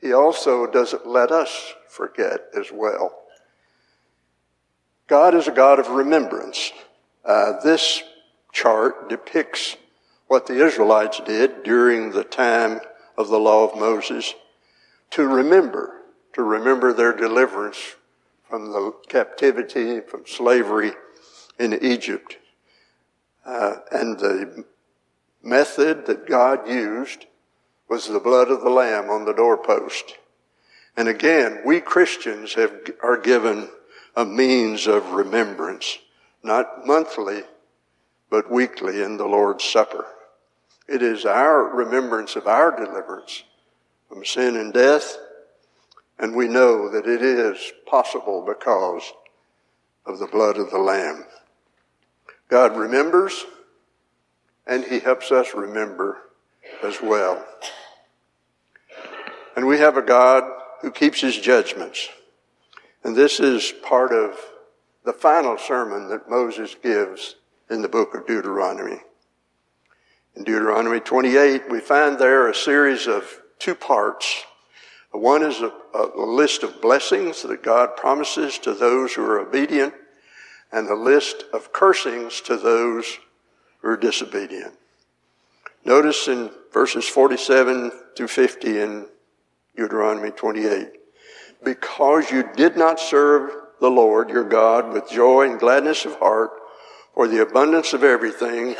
he 0.00 0.12
also 0.12 0.66
doesn't 0.66 1.06
let 1.06 1.30
us 1.30 1.74
forget 1.88 2.46
as 2.58 2.72
well. 2.72 3.14
God 5.06 5.34
is 5.34 5.48
a 5.48 5.52
God 5.52 5.78
of 5.78 5.88
remembrance. 5.88 6.72
Uh, 7.24 7.60
this 7.62 8.02
chart 8.52 9.08
depicts 9.08 9.76
what 10.28 10.46
the 10.46 10.64
Israelites 10.64 11.20
did 11.26 11.64
during 11.64 12.12
the 12.12 12.24
time 12.24 12.80
of 13.18 13.28
the 13.28 13.38
law 13.38 13.68
of 13.68 13.78
Moses 13.78 14.34
to 15.10 15.26
remember, 15.26 16.02
to 16.34 16.42
remember 16.42 16.92
their 16.92 17.12
deliverance 17.12 17.96
from 18.48 18.72
the 18.72 18.92
captivity, 19.08 20.00
from 20.00 20.24
slavery 20.26 20.92
in 21.58 21.74
Egypt. 21.84 22.38
Uh, 23.44 23.76
and 23.90 24.18
the 24.18 24.64
method 25.42 26.06
that 26.06 26.26
God 26.26 26.68
used 26.68 27.26
was 27.90 28.06
the 28.06 28.20
blood 28.20 28.52
of 28.52 28.60
the 28.60 28.70
lamb 28.70 29.10
on 29.10 29.24
the 29.24 29.34
doorpost. 29.34 30.16
And 30.96 31.08
again, 31.08 31.60
we 31.66 31.80
Christians 31.80 32.54
have, 32.54 32.72
are 33.02 33.18
given 33.18 33.68
a 34.14 34.24
means 34.24 34.86
of 34.86 35.10
remembrance, 35.10 35.98
not 36.40 36.86
monthly, 36.86 37.42
but 38.30 38.50
weekly 38.50 39.02
in 39.02 39.16
the 39.16 39.26
Lord's 39.26 39.64
Supper. 39.64 40.06
It 40.88 41.02
is 41.02 41.24
our 41.24 41.64
remembrance 41.64 42.36
of 42.36 42.46
our 42.46 42.70
deliverance 42.70 43.42
from 44.08 44.24
sin 44.24 44.56
and 44.56 44.72
death, 44.72 45.16
and 46.16 46.36
we 46.36 46.46
know 46.46 46.88
that 46.90 47.08
it 47.08 47.22
is 47.22 47.72
possible 47.86 48.44
because 48.46 49.02
of 50.06 50.20
the 50.20 50.28
blood 50.28 50.58
of 50.58 50.70
the 50.70 50.78
Lamb. 50.78 51.24
God 52.48 52.76
remembers, 52.76 53.44
and 54.64 54.84
He 54.84 55.00
helps 55.00 55.32
us 55.32 55.54
remember 55.54 56.18
as 56.84 57.00
well. 57.02 57.44
And 59.56 59.66
we 59.66 59.78
have 59.78 59.96
a 59.96 60.02
God 60.02 60.44
who 60.80 60.90
keeps 60.90 61.20
His 61.20 61.36
judgments. 61.36 62.08
And 63.02 63.16
this 63.16 63.40
is 63.40 63.72
part 63.82 64.12
of 64.12 64.38
the 65.04 65.12
final 65.12 65.56
sermon 65.58 66.08
that 66.08 66.28
Moses 66.28 66.76
gives 66.82 67.36
in 67.70 67.82
the 67.82 67.88
book 67.88 68.14
of 68.14 68.26
Deuteronomy. 68.26 69.00
In 70.36 70.44
Deuteronomy 70.44 71.00
28, 71.00 71.70
we 71.70 71.80
find 71.80 72.18
there 72.18 72.48
a 72.48 72.54
series 72.54 73.06
of 73.06 73.42
two 73.58 73.74
parts. 73.74 74.44
One 75.12 75.42
is 75.42 75.60
a, 75.60 75.72
a, 75.94 76.24
list 76.24 76.62
of 76.62 76.80
blessings 76.80 77.42
that 77.42 77.62
God 77.62 77.96
promises 77.96 78.58
to 78.58 78.74
those 78.74 79.14
who 79.14 79.24
are 79.24 79.40
obedient, 79.40 79.94
and 80.70 80.88
a 80.88 80.94
list 80.94 81.44
of 81.52 81.72
cursings 81.72 82.40
to 82.42 82.56
those 82.56 83.18
who 83.80 83.88
are 83.88 83.96
disobedient. 83.96 84.74
Notice 85.84 86.28
in 86.28 86.50
verses 86.72 87.08
47 87.08 87.90
to 88.16 88.28
50 88.28 88.80
in 88.80 89.06
Deuteronomy 89.76 90.30
28, 90.30 90.88
because 91.64 92.30
you 92.30 92.44
did 92.54 92.76
not 92.76 93.00
serve 93.00 93.50
the 93.80 93.90
Lord 93.90 94.28
your 94.28 94.44
God 94.44 94.92
with 94.92 95.10
joy 95.10 95.50
and 95.50 95.58
gladness 95.58 96.04
of 96.04 96.16
heart 96.16 96.50
for 97.14 97.28
the 97.28 97.42
abundance 97.42 97.92
of 97.92 98.04
everything, 98.04 98.76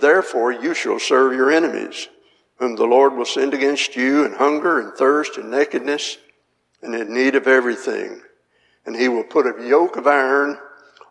Therefore 0.00 0.52
you 0.52 0.74
shall 0.74 0.98
serve 0.98 1.34
your 1.34 1.50
enemies, 1.50 2.08
whom 2.56 2.76
the 2.76 2.84
Lord 2.84 3.14
will 3.14 3.24
send 3.24 3.54
against 3.54 3.96
you 3.96 4.24
in 4.24 4.32
hunger 4.32 4.80
and 4.80 4.94
thirst 4.94 5.36
and 5.36 5.50
nakedness 5.50 6.18
and 6.82 6.94
in 6.94 7.12
need 7.12 7.34
of 7.34 7.46
everything. 7.46 8.22
And 8.86 8.96
he 8.96 9.08
will 9.08 9.24
put 9.24 9.46
a 9.46 9.66
yoke 9.66 9.96
of 9.96 10.06
iron 10.06 10.58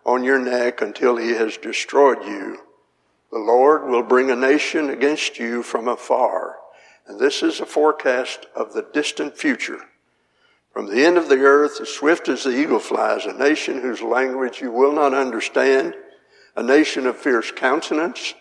on 0.05 0.23
your 0.23 0.39
neck 0.39 0.81
until 0.81 1.17
he 1.17 1.31
has 1.31 1.57
destroyed 1.57 2.23
you. 2.23 2.59
The 3.31 3.37
Lord 3.37 3.87
will 3.87 4.01
bring 4.01 4.31
a 4.31 4.35
nation 4.35 4.89
against 4.89 5.37
you 5.37 5.61
from 5.61 5.87
afar. 5.87 6.58
And 7.09 7.19
this 7.19 7.41
is 7.41 7.59
a 7.59 7.65
forecast 7.65 8.45
of 8.55 8.73
the 8.73 8.85
distant 8.93 9.35
future. 9.35 9.79
From 10.71 10.85
the 10.85 11.03
end 11.03 11.17
of 11.17 11.27
the 11.27 11.39
earth, 11.39 11.81
as 11.81 11.89
swift 11.89 12.29
as 12.29 12.43
the 12.43 12.55
eagle 12.55 12.77
flies, 12.77 13.25
a 13.25 13.33
nation 13.33 13.81
whose 13.81 14.03
language 14.03 14.61
you 14.61 14.71
will 14.71 14.93
not 14.93 15.15
understand, 15.15 15.95
a 16.55 16.61
nation 16.61 17.07
of 17.07 17.17
fierce 17.17 17.51
countenance, 17.51 18.35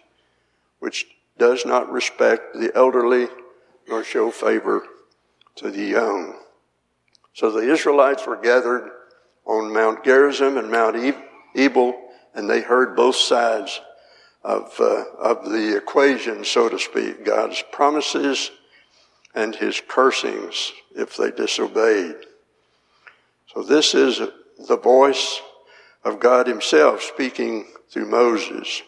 which 0.80 1.06
does 1.38 1.64
not 1.64 1.90
respect 1.90 2.54
the 2.54 2.70
elderly 2.76 3.28
nor 3.88 4.04
show 4.04 4.30
favor 4.30 4.84
to 5.56 5.70
the 5.70 5.84
young. 5.84 6.38
So 7.32 7.50
the 7.50 7.72
Israelites 7.72 8.26
were 8.26 8.36
gathered 8.36 8.90
on 9.46 9.72
Mount 9.72 10.04
Gerizim 10.04 10.58
and 10.58 10.70
Mount 10.70 11.16
Ebal, 11.56 11.98
and 12.34 12.50
they 12.50 12.60
heard 12.60 12.94
both 12.94 13.16
sides 13.16 13.80
of, 14.44 14.78
uh, 14.78 15.04
of 15.18 15.50
the 15.50 15.74
equation, 15.74 16.44
so 16.44 16.68
to 16.68 16.78
speak, 16.78 17.24
God's 17.24 17.64
promises 17.72 18.50
and 19.38 19.54
his 19.54 19.80
cursings 19.86 20.72
if 20.96 21.16
they 21.16 21.30
disobeyed. 21.30 22.16
So 23.54 23.62
this 23.62 23.94
is 23.94 24.20
the 24.66 24.76
voice 24.76 25.40
of 26.04 26.18
God 26.18 26.48
himself 26.48 27.02
speaking 27.02 27.68
through 27.88 28.10
Moses. 28.10 28.82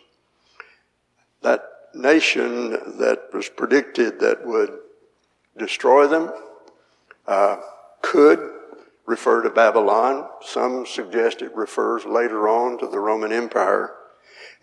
That 1.43 1.63
nation 1.95 2.71
that 2.99 3.29
was 3.33 3.49
predicted 3.49 4.19
that 4.21 4.45
would 4.45 4.77
destroy 5.57 6.09
them 6.09 6.33
uh, 7.29 7.59
could 8.03 8.41
refer 9.07 9.43
to 9.43 9.51
Babylon. 9.51 10.29
Some 10.43 10.85
suggest 10.85 11.43
it 11.43 11.55
refers 11.55 12.05
later 12.05 12.49
on 12.49 12.77
to 12.79 12.89
the 12.89 12.99
Roman 12.99 13.31
Empire. 13.31 13.95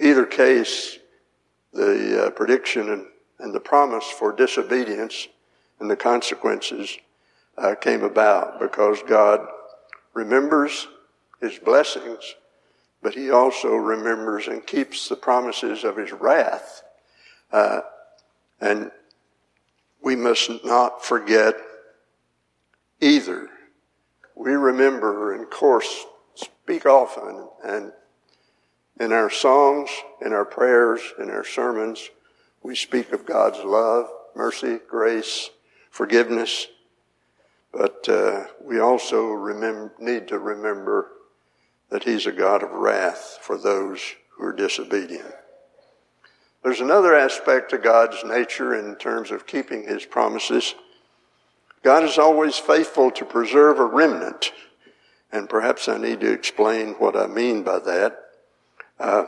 Either 0.02 0.26
case, 0.26 1.00
the 1.71 2.26
uh, 2.26 2.30
prediction 2.32 2.89
and, 2.89 3.06
and, 3.39 3.54
the 3.54 3.60
promise 3.60 4.06
for 4.06 4.32
disobedience 4.34 5.28
and 5.79 5.89
the 5.89 5.95
consequences 5.95 6.97
uh, 7.57 7.75
came 7.75 8.03
about 8.03 8.59
because 8.59 8.99
God 9.07 9.47
remembers 10.13 10.87
his 11.41 11.59
blessings, 11.59 12.35
but 13.01 13.13
he 13.13 13.29
also 13.29 13.75
remembers 13.75 14.47
and 14.47 14.65
keeps 14.65 15.07
the 15.07 15.15
promises 15.15 15.83
of 15.83 15.97
his 15.97 16.11
wrath 16.11 16.83
uh, 17.51 17.81
and 18.59 18.91
we 20.01 20.15
must 20.15 20.49
not 20.65 21.03
forget 21.03 21.55
either. 23.01 23.49
We 24.35 24.51
remember 24.53 25.33
and, 25.33 25.43
of 25.43 25.49
course, 25.49 26.05
speak 26.35 26.85
often 26.85 27.47
and 27.63 27.91
in 28.99 29.11
our 29.11 29.29
songs, 29.29 29.89
in 30.21 30.33
our 30.33 30.45
prayers, 30.45 31.01
in 31.19 31.29
our 31.29 31.43
sermons, 31.43 32.09
we 32.63 32.75
speak 32.75 33.11
of 33.11 33.25
God's 33.25 33.59
love, 33.63 34.09
mercy, 34.35 34.79
grace, 34.89 35.51
forgiveness. 35.89 36.67
but 37.71 38.08
uh, 38.10 38.45
we 38.63 38.80
also 38.80 39.36
need 40.00 40.28
to 40.28 40.39
remember 40.39 41.12
that 41.89 42.04
He's 42.04 42.26
a 42.26 42.32
God 42.32 42.63
of 42.63 42.71
wrath 42.71 43.39
for 43.41 43.58
those 43.58 44.02
who 44.32 44.45
are 44.45 44.54
disobedient. 44.54 45.34
There's 46.63 46.82
another 46.82 47.15
aspect 47.15 47.69
to 47.69 47.78
God's 47.78 48.23
nature 48.23 48.76
in 48.76 48.95
terms 48.95 49.32
of 49.32 49.47
keeping 49.47 49.88
His 49.88 50.06
promises. 50.06 50.76
God 51.84 52.04
is 52.04 52.17
always 52.17 52.58
faithful 52.58 53.12
to 53.12 53.26
preserve 53.26 53.80
a 53.80 53.86
remnant, 53.86 54.52
and 55.32 55.50
perhaps 55.50 55.88
I 55.88 55.97
need 55.97 56.19
to 56.21 56.32
explain 56.32 56.93
what 56.95 57.15
I 57.15 57.28
mean 57.28 57.63
by 57.63 57.80
that. 57.80 58.19
Uh, 59.00 59.26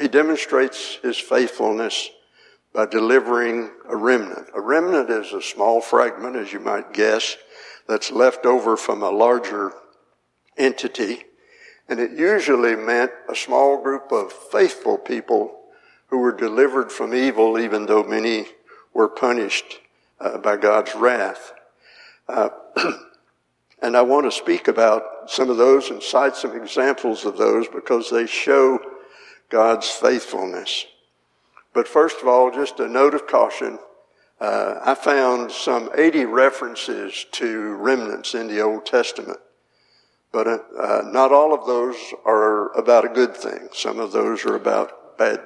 he 0.00 0.08
demonstrates 0.08 0.96
His 1.02 1.18
faithfulness 1.18 2.10
by 2.72 2.86
delivering 2.86 3.70
a 3.88 3.96
remnant. 3.96 4.48
A 4.54 4.60
remnant 4.60 5.10
is 5.10 5.32
a 5.32 5.42
small 5.42 5.80
fragment, 5.80 6.36
as 6.36 6.52
you 6.52 6.60
might 6.60 6.92
guess, 6.92 7.36
that's 7.88 8.12
left 8.12 8.46
over 8.46 8.76
from 8.76 9.02
a 9.02 9.10
larger 9.10 9.72
entity. 10.56 11.24
And 11.88 11.98
it 11.98 12.12
usually 12.12 12.76
meant 12.76 13.10
a 13.28 13.34
small 13.34 13.82
group 13.82 14.12
of 14.12 14.32
faithful 14.32 14.96
people 14.96 15.58
who 16.06 16.18
were 16.18 16.32
delivered 16.32 16.92
from 16.92 17.14
evil, 17.14 17.58
even 17.58 17.86
though 17.86 18.04
many 18.04 18.46
were 18.92 19.08
punished 19.08 19.80
uh, 20.20 20.38
by 20.38 20.56
God's 20.56 20.94
wrath. 20.94 21.52
Uh, 22.28 22.50
and 23.82 23.96
I 23.96 24.02
want 24.02 24.26
to 24.26 24.32
speak 24.32 24.68
about 24.68 25.30
some 25.30 25.50
of 25.50 25.56
those 25.56 25.90
and 25.90 26.02
cite 26.02 26.36
some 26.36 26.56
examples 26.56 27.24
of 27.24 27.36
those 27.36 27.66
because 27.68 28.10
they 28.10 28.26
show 28.26 28.78
God's 29.48 29.88
faithfulness. 29.88 30.86
But 31.72 31.88
first 31.88 32.20
of 32.20 32.28
all, 32.28 32.50
just 32.50 32.80
a 32.80 32.88
note 32.88 33.14
of 33.14 33.26
caution. 33.26 33.78
Uh, 34.40 34.80
I 34.84 34.94
found 34.94 35.52
some 35.52 35.90
80 35.94 36.24
references 36.24 37.26
to 37.32 37.74
remnants 37.74 38.34
in 38.34 38.48
the 38.48 38.60
Old 38.60 38.86
Testament. 38.86 39.38
But 40.32 40.46
uh, 40.46 40.58
uh, 40.78 41.02
not 41.06 41.32
all 41.32 41.52
of 41.52 41.66
those 41.66 41.96
are 42.24 42.72
about 42.78 43.04
a 43.04 43.08
good 43.08 43.36
thing. 43.36 43.68
Some 43.72 43.98
of 43.98 44.12
those 44.12 44.44
are 44.44 44.56
about 44.56 45.18
bad, 45.18 45.40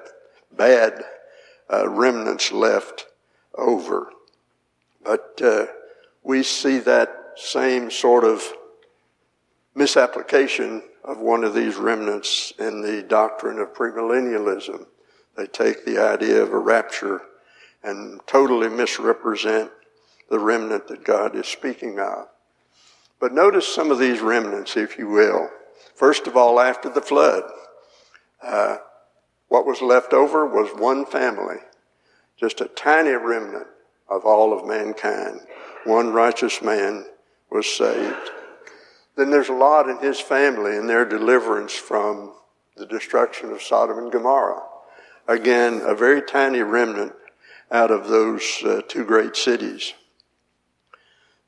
bad 0.56 1.04
uh, 1.72 1.88
remnants 1.88 2.52
left 2.52 3.06
over. 3.56 4.10
But 5.02 5.40
uh, 5.42 5.66
we 6.22 6.42
see 6.42 6.78
that 6.78 7.32
same 7.36 7.90
sort 7.90 8.24
of 8.24 8.42
misapplication 9.74 10.82
of 11.02 11.18
one 11.18 11.44
of 11.44 11.54
these 11.54 11.76
remnants 11.76 12.52
in 12.58 12.80
the 12.80 13.02
doctrine 13.02 13.58
of 13.58 13.74
premillennialism. 13.74 14.86
They 15.36 15.46
take 15.46 15.84
the 15.84 15.98
idea 15.98 16.42
of 16.42 16.52
a 16.52 16.58
rapture 16.58 17.22
and 17.82 18.20
totally 18.26 18.68
misrepresent 18.68 19.70
the 20.30 20.38
remnant 20.38 20.88
that 20.88 21.04
God 21.04 21.36
is 21.36 21.46
speaking 21.46 21.98
of. 21.98 22.28
But 23.20 23.32
notice 23.32 23.66
some 23.66 23.90
of 23.90 23.98
these 23.98 24.20
remnants, 24.20 24.76
if 24.76 24.98
you 24.98 25.08
will. 25.08 25.50
First 25.94 26.26
of 26.26 26.36
all, 26.36 26.60
after 26.60 26.88
the 26.88 27.00
flood, 27.00 27.44
uh, 28.42 28.78
what 29.48 29.66
was 29.66 29.80
left 29.80 30.12
over 30.12 30.46
was 30.46 30.70
one 30.78 31.06
family, 31.06 31.56
just 32.36 32.60
a 32.60 32.66
tiny 32.66 33.12
remnant 33.12 33.66
of 34.08 34.24
all 34.24 34.52
of 34.52 34.66
mankind. 34.66 35.40
One 35.84 36.12
righteous 36.12 36.62
man 36.62 37.06
was 37.50 37.66
saved. 37.66 38.30
Then 39.16 39.30
there's 39.30 39.48
a 39.48 39.54
Lot 39.54 39.88
and 39.88 40.00
his 40.00 40.20
family 40.20 40.76
and 40.76 40.88
their 40.88 41.04
deliverance 41.04 41.72
from 41.72 42.32
the 42.76 42.86
destruction 42.86 43.52
of 43.52 43.62
Sodom 43.62 43.98
and 43.98 44.10
Gomorrah. 44.10 44.62
Again, 45.26 45.80
a 45.84 45.94
very 45.94 46.20
tiny 46.20 46.60
remnant 46.60 47.12
out 47.70 47.90
of 47.90 48.08
those 48.08 48.62
uh, 48.64 48.82
two 48.86 49.04
great 49.04 49.36
cities. 49.36 49.94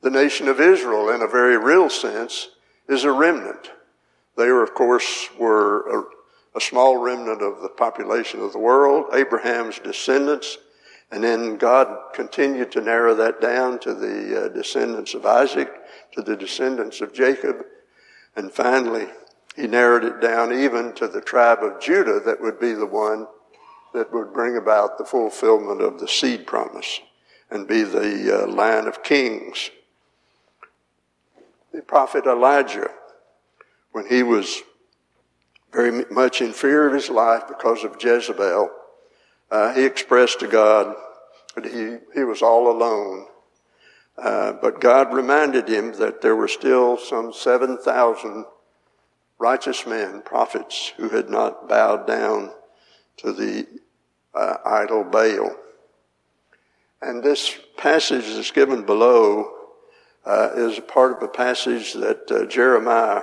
The 0.03 0.11
nation 0.11 0.49
of 0.49 0.61
Israel, 0.61 1.11
in 1.11 1.23
a 1.23 1.29
very 1.29 1.59
real 1.59 1.91
sense, 1.91 2.49
is 2.89 3.05
a 3.05 3.13
remnant. 3.13 3.71
They, 4.37 4.49
were, 4.49 4.63
of 4.63 4.75
course, 4.75 5.29
were 5.39 6.01
a, 6.01 6.59
a 6.59 6.61
small 6.61 6.99
remnant 6.99 7.43
of 7.43 7.61
the 7.61 7.69
population 7.69 8.41
of 8.41 8.53
the 8.53 8.59
world, 8.59 9.07
Abraham's 9.13 9.79
descendants, 9.79 10.59
and 11.11 11.23
then 11.23 11.57
God 11.57 12.15
continued 12.15 12.73
to 12.73 12.81
narrow 12.81 13.15
that 13.15 13.41
down 13.41 13.79
to 13.81 13.95
the 13.95 14.45
uh, 14.45 14.49
descendants 14.49 15.15
of 15.15 15.27
Isaac, 15.27 15.73
to 16.13 16.23
the 16.23 16.37
descendants 16.37 17.01
of 17.01 17.13
Jacob, 17.13 17.65
and 18.35 18.53
finally, 18.53 19.07
he 19.55 19.67
narrowed 19.67 20.05
it 20.05 20.21
down 20.21 20.53
even 20.53 20.93
to 20.95 21.09
the 21.09 21.21
tribe 21.21 21.63
of 21.63 21.81
Judah 21.81 22.21
that 22.21 22.41
would 22.41 22.61
be 22.61 22.73
the 22.73 22.87
one 22.87 23.27
that 23.97 24.13
would 24.13 24.35
bring 24.35 24.59
about 24.59 24.99
the 24.99 25.05
fulfillment 25.05 25.81
of 25.81 25.99
the 25.99 26.07
seed 26.07 26.47
promise 26.47 27.01
and 27.51 27.67
be 27.67 27.83
the 27.83 28.45
uh, 28.45 28.47
line 28.47 28.87
of 28.87 29.03
kings. 29.03 29.71
The 31.73 31.81
prophet 31.81 32.27
Elijah, 32.27 32.91
when 33.93 34.07
he 34.07 34.23
was 34.23 34.63
very 35.73 36.05
much 36.11 36.43
in 36.43 36.53
fear 36.53 36.87
of 36.87 36.93
his 36.93 37.09
life 37.09 37.45
because 37.49 37.85
of 37.85 37.97
Jezebel, 37.99 38.71
uh, 39.51 39.73
he 39.73 39.87
expressed 39.87 40.41
to 40.41 40.47
God 40.47 40.95
that 41.55 41.65
he, 41.65 41.97
he 42.15 42.25
was 42.25 42.43
all 42.43 42.71
alone. 42.71 43.27
Uh, 44.19 44.53
but 44.61 44.81
God 44.81 45.15
reminded 45.15 45.69
him 45.69 45.95
that 45.95 46.21
there 46.21 46.37
were 46.37 46.49
still 46.49 46.99
some 46.99 47.33
7,000 47.33 48.45
righteous 49.39 49.87
men, 49.87 50.21
prophets, 50.21 50.93
who 50.99 51.09
had 51.09 51.31
not 51.31 51.67
bowed 51.67 52.07
down 52.07 52.51
to 53.19 53.33
the 53.33 53.67
uh, 54.37 54.59
idol 54.65 55.05
Baal. 55.05 55.57
And 57.01 57.23
this 57.23 57.57
passage 57.77 58.35
that's 58.35 58.51
given 58.51 58.85
below 58.85 59.53
uh, 60.25 60.51
is 60.57 60.79
a 60.79 60.83
part 60.83 61.17
of 61.17 61.23
a 61.23 61.29
passage 61.29 61.93
that 61.95 62.31
uh, 62.31 62.47
Jeremiah 62.47 63.23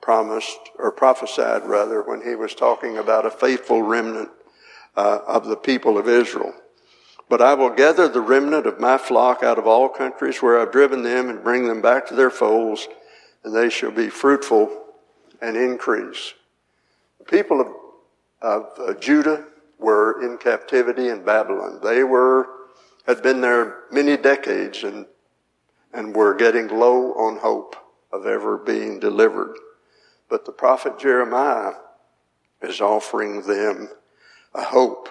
promised, 0.00 0.58
or 0.78 0.90
prophesied 0.90 1.64
rather, 1.64 2.02
when 2.02 2.20
he 2.22 2.34
was 2.34 2.54
talking 2.54 2.98
about 2.98 3.24
a 3.24 3.30
faithful 3.30 3.82
remnant 3.82 4.28
uh, 4.96 5.20
of 5.26 5.46
the 5.46 5.56
people 5.56 5.96
of 5.96 6.08
Israel. 6.08 6.52
But 7.28 7.40
I 7.40 7.54
will 7.54 7.70
gather 7.70 8.08
the 8.08 8.20
remnant 8.20 8.66
of 8.66 8.80
my 8.80 8.98
flock 8.98 9.42
out 9.42 9.58
of 9.58 9.66
all 9.66 9.88
countries 9.88 10.42
where 10.42 10.60
I've 10.60 10.72
driven 10.72 11.02
them 11.02 11.30
and 11.30 11.44
bring 11.44 11.66
them 11.66 11.80
back 11.80 12.06
to 12.08 12.14
their 12.14 12.30
folds, 12.30 12.88
and 13.44 13.54
they 13.54 13.70
shall 13.70 13.92
be 13.92 14.10
fruitful 14.10 14.84
and 15.40 15.56
increase. 15.56 16.34
The 17.18 17.24
people 17.24 17.60
of, 17.60 17.68
of 18.42 18.70
uh, 18.78 18.94
Judah 18.94 19.46
were 19.82 20.22
in 20.22 20.38
captivity 20.38 21.08
in 21.08 21.24
Babylon. 21.24 21.80
They 21.82 22.04
were, 22.04 22.48
had 23.06 23.22
been 23.22 23.40
there 23.40 23.84
many 23.90 24.16
decades 24.16 24.82
and, 24.82 25.06
and 25.92 26.14
were 26.14 26.34
getting 26.34 26.68
low 26.68 27.12
on 27.14 27.38
hope 27.38 27.76
of 28.12 28.26
ever 28.26 28.56
being 28.56 29.00
delivered. 29.00 29.56
But 30.28 30.44
the 30.44 30.52
prophet 30.52 30.98
Jeremiah 30.98 31.74
is 32.62 32.80
offering 32.80 33.42
them 33.42 33.88
a 34.54 34.62
hope 34.62 35.08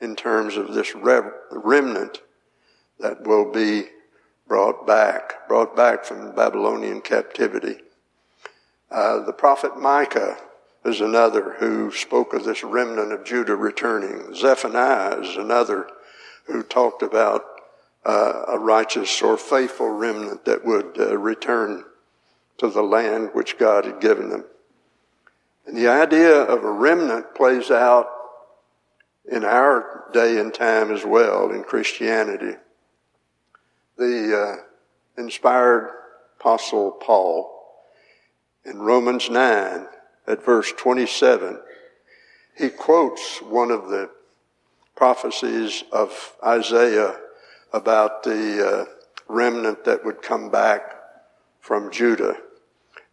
in 0.00 0.16
terms 0.16 0.56
of 0.56 0.74
this 0.74 0.94
remnant 0.94 2.20
that 2.98 3.26
will 3.26 3.50
be 3.50 3.84
brought 4.46 4.86
back, 4.86 5.48
brought 5.48 5.74
back 5.74 6.04
from 6.04 6.34
Babylonian 6.34 7.00
captivity. 7.00 7.78
Uh, 8.90 9.24
the 9.24 9.32
prophet 9.32 9.78
Micah 9.78 10.36
is 10.84 11.00
another 11.00 11.54
who 11.58 11.92
spoke 11.92 12.34
of 12.34 12.44
this 12.44 12.64
remnant 12.64 13.12
of 13.12 13.24
Judah 13.24 13.56
returning. 13.56 14.34
Zephaniah 14.34 15.20
is 15.20 15.36
another 15.36 15.88
who 16.46 16.62
talked 16.62 17.02
about 17.02 17.44
uh, 18.04 18.44
a 18.48 18.58
righteous 18.58 19.22
or 19.22 19.36
faithful 19.36 19.88
remnant 19.88 20.44
that 20.44 20.64
would 20.64 20.98
uh, 20.98 21.16
return 21.16 21.84
to 22.58 22.68
the 22.68 22.82
land 22.82 23.30
which 23.32 23.58
God 23.58 23.84
had 23.84 24.00
given 24.00 24.30
them. 24.30 24.44
And 25.66 25.76
the 25.76 25.88
idea 25.88 26.34
of 26.34 26.64
a 26.64 26.72
remnant 26.72 27.34
plays 27.34 27.70
out 27.70 28.08
in 29.30 29.44
our 29.44 30.04
day 30.12 30.38
and 30.38 30.52
time 30.52 30.90
as 30.90 31.04
well 31.04 31.50
in 31.50 31.62
Christianity. 31.62 32.56
The 33.96 34.58
uh, 34.58 35.20
inspired 35.20 35.90
apostle 36.40 36.90
Paul 36.90 37.50
in 38.64 38.78
Romans 38.80 39.30
9 39.30 39.86
at 40.26 40.44
verse 40.44 40.72
27, 40.76 41.58
he 42.56 42.68
quotes 42.68 43.38
one 43.42 43.70
of 43.70 43.88
the 43.88 44.10
prophecies 44.94 45.84
of 45.90 46.36
Isaiah 46.44 47.16
about 47.72 48.22
the 48.22 48.66
uh, 48.66 48.84
remnant 49.28 49.84
that 49.84 50.04
would 50.04 50.22
come 50.22 50.50
back 50.50 50.82
from 51.60 51.90
Judah. 51.90 52.36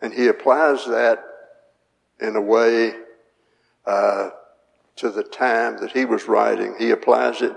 And 0.01 0.13
he 0.13 0.27
applies 0.27 0.85
that 0.85 1.23
in 2.19 2.35
a 2.35 2.41
way 2.41 2.93
uh, 3.85 4.29
to 4.97 5.09
the 5.09 5.23
time 5.23 5.77
that 5.79 5.93
he 5.93 6.05
was 6.05 6.27
writing. 6.27 6.75
He 6.77 6.91
applies 6.91 7.41
it 7.41 7.55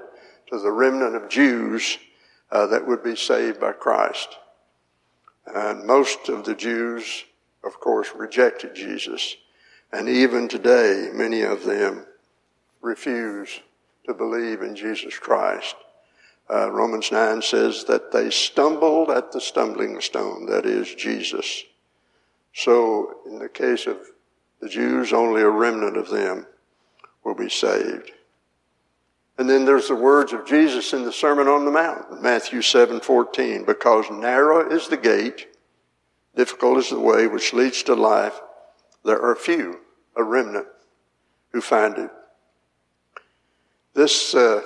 to 0.48 0.58
the 0.58 0.70
remnant 0.70 1.16
of 1.16 1.28
Jews 1.28 1.98
uh, 2.50 2.66
that 2.66 2.86
would 2.86 3.02
be 3.02 3.16
saved 3.16 3.60
by 3.60 3.72
Christ. 3.72 4.36
And 5.46 5.84
most 5.84 6.28
of 6.28 6.44
the 6.44 6.54
Jews, 6.54 7.24
of 7.64 7.80
course, 7.80 8.10
rejected 8.14 8.74
Jesus. 8.74 9.36
And 9.92 10.08
even 10.08 10.48
today, 10.48 11.10
many 11.12 11.42
of 11.42 11.64
them 11.64 12.06
refuse 12.80 13.60
to 14.06 14.14
believe 14.14 14.62
in 14.62 14.74
Jesus 14.74 15.18
Christ. 15.18 15.76
uh, 16.50 16.70
Romans 16.70 17.12
9 17.12 17.40
says 17.40 17.84
that 17.84 18.12
they 18.12 18.30
stumbled 18.30 19.10
at 19.10 19.32
the 19.32 19.40
stumbling 19.40 20.00
stone, 20.00 20.46
that 20.46 20.66
is 20.66 20.94
Jesus. 20.94 21.64
So, 22.54 23.16
in 23.26 23.38
the 23.38 23.48
case 23.48 23.86
of 23.86 23.98
the 24.60 24.68
Jews, 24.68 25.12
only 25.12 25.42
a 25.42 25.48
remnant 25.48 25.96
of 25.96 26.10
them 26.10 26.46
will 27.24 27.34
be 27.34 27.48
saved. 27.48 28.12
And 29.38 29.48
then 29.48 29.64
there's 29.64 29.88
the 29.88 29.94
words 29.94 30.32
of 30.32 30.46
Jesus 30.46 30.92
in 30.92 31.04
the 31.04 31.12
Sermon 31.12 31.48
on 31.48 31.64
the 31.64 31.70
Mount, 31.70 32.22
Matthew 32.22 32.60
7:14, 32.60 33.64
because 33.64 34.10
narrow 34.10 34.68
is 34.70 34.88
the 34.88 34.96
gate, 34.96 35.48
difficult 36.36 36.78
is 36.78 36.90
the 36.90 36.98
way 36.98 37.26
which 37.26 37.52
leads 37.52 37.82
to 37.84 37.94
life, 37.94 38.40
there 39.04 39.20
are 39.20 39.34
few, 39.34 39.80
a 40.16 40.22
remnant, 40.22 40.66
who 41.52 41.60
find 41.60 41.98
it. 41.98 42.10
This 43.94 44.34
uh, 44.34 44.62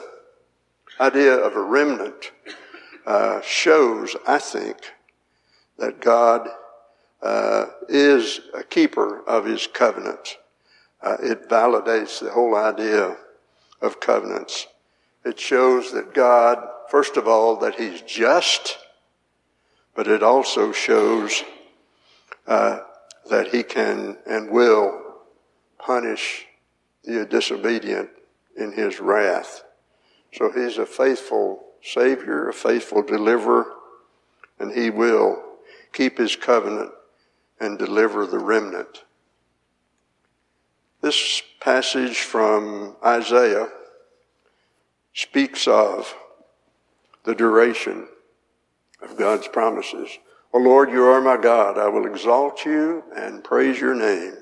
idea 1.00 1.35
of 1.35 1.56
a 1.56 1.62
remnant 1.62 2.32
uh, 3.06 3.40
shows, 3.42 4.16
I 4.26 4.38
think, 4.38 4.76
that 5.78 6.00
God 6.00 6.48
uh, 7.22 7.66
is 7.88 8.40
a 8.54 8.62
keeper 8.62 9.22
of 9.26 9.44
his 9.44 9.66
covenants. 9.66 10.37
Uh, 11.02 11.16
it 11.22 11.48
validates 11.48 12.20
the 12.20 12.30
whole 12.30 12.56
idea 12.56 13.16
of 13.80 14.00
covenants. 14.00 14.66
It 15.24 15.38
shows 15.38 15.92
that 15.92 16.14
God, 16.14 16.59
first 16.88 17.16
of 17.16 17.28
all, 17.28 17.56
that 17.56 17.74
he's 17.74 18.00
just, 18.02 18.78
but 19.94 20.09
it 20.09 20.22
also 20.22 20.72
shows 20.72 21.42
uh, 22.46 22.78
that 23.28 23.48
he 23.48 23.62
can 23.62 24.16
and 24.26 24.50
will 24.50 25.06
punish 25.87 26.46
the 27.05 27.25
disobedient 27.25 28.11
in 28.57 28.72
his 28.72 28.99
wrath. 28.99 29.62
So 30.33 30.51
he's 30.51 30.79
a 30.79 30.87
faithful 30.87 31.62
Savior, 31.81 32.49
a 32.49 32.53
faithful 32.53 33.03
deliverer, 33.03 33.66
and 34.59 34.72
he 34.72 34.90
will 34.90 35.40
keep 35.92 36.18
his 36.18 36.35
covenant 36.35 36.90
and 37.61 37.79
deliver 37.79 38.27
the 38.27 38.40
remnant. 38.40 39.05
This 41.01 41.42
passage 41.61 42.18
from 42.18 42.96
Isaiah 43.05 43.68
speaks 45.14 45.68
of 45.68 46.12
the 47.25 47.35
duration 47.35 48.09
of 49.01 49.16
God's 49.16 49.46
promises. 49.46 50.18
O 50.53 50.59
Lord, 50.59 50.90
you 50.90 51.05
are 51.05 51.20
my 51.20 51.37
God. 51.37 51.79
I 51.79 51.88
will 51.88 52.07
exalt 52.07 52.64
you 52.64 53.05
and 53.14 53.44
praise 53.44 53.81
your 53.81 53.94
name. 53.94 54.35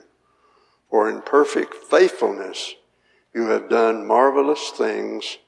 For 0.95 1.11
in 1.11 1.23
perfect 1.23 1.75
faithfulness 1.75 2.77
you 3.35 3.47
have 3.47 3.69
done 3.69 4.07
marvelous 4.07 4.71
things 4.71 5.39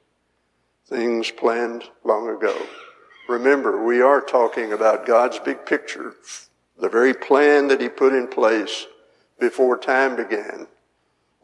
things 0.88 1.30
planned 1.30 1.84
long 2.02 2.28
ago. 2.28 2.66
Remember, 3.28 3.84
we 3.84 4.00
are 4.00 4.20
talking 4.20 4.72
about 4.72 5.06
God's 5.06 5.38
big 5.38 5.64
picture, 5.64 6.14
the 6.76 6.88
very 6.88 7.14
plan 7.14 7.68
that 7.68 7.80
He 7.80 7.88
put 7.88 8.12
in 8.12 8.26
place 8.26 8.88
before 9.38 9.78
time 9.78 10.16
began, 10.16 10.66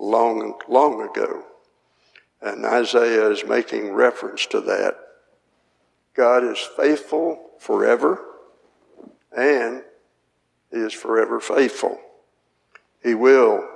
long, 0.00 0.58
long 0.68 1.08
ago. 1.08 1.44
And 2.40 2.66
Isaiah 2.66 3.30
is 3.30 3.44
making 3.46 3.92
reference 3.92 4.46
to 4.46 4.60
that. 4.62 4.96
God 6.16 6.42
is 6.42 6.58
faithful 6.58 7.50
forever, 7.60 8.20
and 9.30 9.84
He 10.72 10.78
is 10.78 10.92
forever 10.92 11.38
faithful. 11.38 12.00
He 13.04 13.14
will 13.14 13.68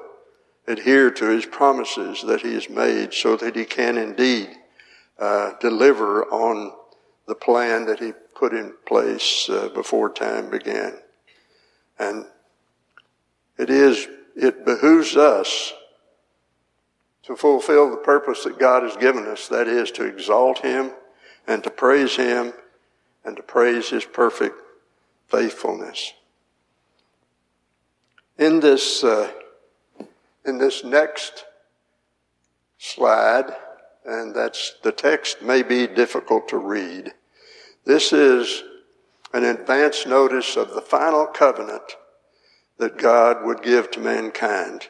adhere 0.67 1.11
to 1.11 1.27
His 1.27 1.47
promises 1.47 2.23
that 2.23 2.43
He 2.43 2.55
has 2.55 2.69
made 2.69 3.15
so 3.15 3.37
that 3.37 3.57
He 3.57 3.65
can 3.65 3.97
indeed 3.97 4.51
uh, 5.19 5.53
deliver 5.61 6.25
on 6.27 6.73
the 7.27 7.35
plan 7.35 7.87
that 7.87 8.01
he 8.01 8.13
put 8.35 8.53
in 8.53 8.73
place 8.87 9.49
uh, 9.49 9.69
before 9.75 10.11
time 10.11 10.51
began. 10.51 10.95
And 11.99 12.27
it 13.59 13.71
is, 13.71 14.07
it 14.37 14.65
behooves 14.65 15.17
us 15.17 15.73
to 17.25 17.35
fulfill 17.35 17.91
the 17.91 17.97
purpose 17.97 18.45
that 18.45 18.59
God 18.59 18.83
has 18.83 18.97
given 18.97 19.27
us. 19.27 19.49
That 19.49 19.67
is 19.67 19.91
to 19.93 20.05
exalt 20.05 20.61
him 20.61 20.93
and 21.47 21.65
to 21.65 21.71
praise 21.71 22.17
him 22.17 22.53
and 23.25 23.37
to 23.37 23.43
praise 23.43 23.89
his 23.89 24.05
perfect 24.05 24.57
faithfulness. 25.29 26.13
In 28.39 28.61
this, 28.61 29.03
uh, 29.03 29.33
in 30.47 30.59
this 30.59 30.85
next 30.85 31.45
slide, 32.79 33.55
and 34.05 34.35
that's 34.35 34.75
the 34.83 34.93
text 34.93 35.43
may 35.43 35.63
be 35.63 35.87
difficult 35.87 36.49
to 36.49 36.59
read. 36.59 37.13
This 37.85 38.13
is 38.13 38.63
an 39.33 39.45
advance 39.45 40.07
notice 40.07 40.57
of 40.57 40.75
the 40.75 40.81
final 40.81 41.27
covenant 41.27 41.97
that 42.79 42.99
God 42.99 43.45
would 43.45 43.63
give 43.63 43.91
to 43.93 44.01
mankind. 44.01 44.89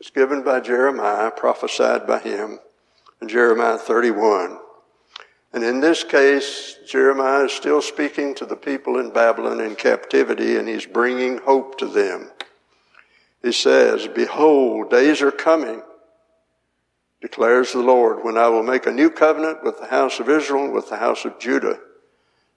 It's 0.00 0.10
given 0.10 0.42
by 0.42 0.60
Jeremiah, 0.60 1.30
prophesied 1.30 2.06
by 2.06 2.18
him 2.18 2.58
in 3.20 3.28
Jeremiah 3.28 3.78
31. 3.78 4.58
And 5.52 5.62
in 5.62 5.80
this 5.80 6.02
case, 6.02 6.78
Jeremiah 6.88 7.44
is 7.44 7.52
still 7.52 7.80
speaking 7.80 8.34
to 8.34 8.46
the 8.46 8.56
people 8.56 8.98
in 8.98 9.12
Babylon 9.12 9.60
in 9.60 9.76
captivity, 9.76 10.56
and 10.56 10.66
he's 10.66 10.86
bringing 10.86 11.38
hope 11.38 11.78
to 11.78 11.86
them. 11.86 12.31
He 13.42 13.52
says, 13.52 14.08
Behold, 14.08 14.90
days 14.90 15.20
are 15.22 15.32
coming 15.32 15.82
declares 17.22 17.72
the 17.72 17.78
Lord, 17.78 18.24
when 18.24 18.36
I 18.36 18.48
will 18.48 18.64
make 18.64 18.84
a 18.84 18.92
new 18.92 19.08
covenant 19.08 19.62
with 19.62 19.78
the 19.78 19.86
house 19.86 20.18
of 20.18 20.28
Israel 20.28 20.64
and 20.64 20.74
with 20.74 20.90
the 20.90 20.96
house 20.96 21.24
of 21.24 21.38
Judah, 21.38 21.78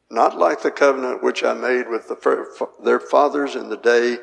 not 0.09 0.37
like 0.37 0.63
the 0.63 0.71
covenant 0.71 1.23
which 1.23 1.43
I 1.43 1.53
made 1.53 1.87
with 1.87 2.07
the, 2.07 2.67
their 2.83 2.99
fathers 2.99 3.55
in 3.55 3.69
the 3.69 3.77
day 3.77 4.17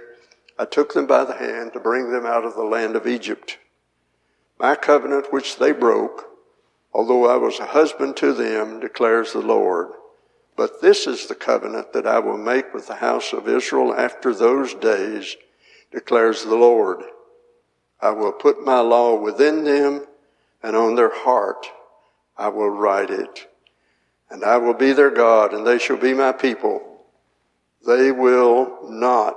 I 0.59 0.65
took 0.65 0.93
them 0.93 1.07
by 1.07 1.25
the 1.25 1.37
hand 1.37 1.73
to 1.73 1.81
bring 1.81 2.11
them 2.11 2.27
out 2.27 2.45
of 2.45 2.55
the 2.55 2.65
land 2.65 2.97
of 2.97 3.07
Egypt. 3.07 3.59
My 4.59 4.75
covenant 4.75 5.33
which 5.33 5.57
they 5.59 5.73
broke, 5.73 6.27
although 6.93 7.27
I 7.27 7.37
was 7.37 7.59
a 7.59 7.67
husband 7.67 8.17
to 8.17 8.33
them, 8.33 8.81
declares 8.81 9.33
the 9.33 9.41
Lord. 9.41 9.93
But 10.57 10.83
this 10.83 11.07
is 11.07 11.27
the 11.27 11.35
covenant 11.35 11.93
that 11.93 12.07
I 12.07 12.19
will 12.19 12.37
make 12.37 12.75
with 12.75 12.89
the 12.89 12.97
house 12.97 13.33
of 13.33 13.49
Israel 13.49 13.95
after 13.95 14.35
those 14.35 14.75
days, 14.75 15.37
declares 15.93 16.45
the 16.45 16.57
Lord. 16.57 17.03
I 18.01 18.11
will 18.11 18.33
put 18.33 18.65
my 18.65 18.81
law 18.81 19.15
within 19.21 19.65
them 19.65 20.07
and 20.63 20.77
on 20.77 20.95
their 20.95 21.15
heart 21.15 21.67
I 22.37 22.49
will 22.49 22.71
write 22.71 23.11
it. 23.11 23.49
And 24.31 24.45
I 24.45 24.57
will 24.57 24.75
be 24.75 24.93
their 24.93 25.11
God, 25.11 25.53
and 25.53 25.67
they 25.67 25.79
shall 25.79 25.99
be 25.99 26.15
my 26.15 26.33
people. 26.33 27.05
They 27.87 28.11
will 28.11 28.79
not 28.89 29.37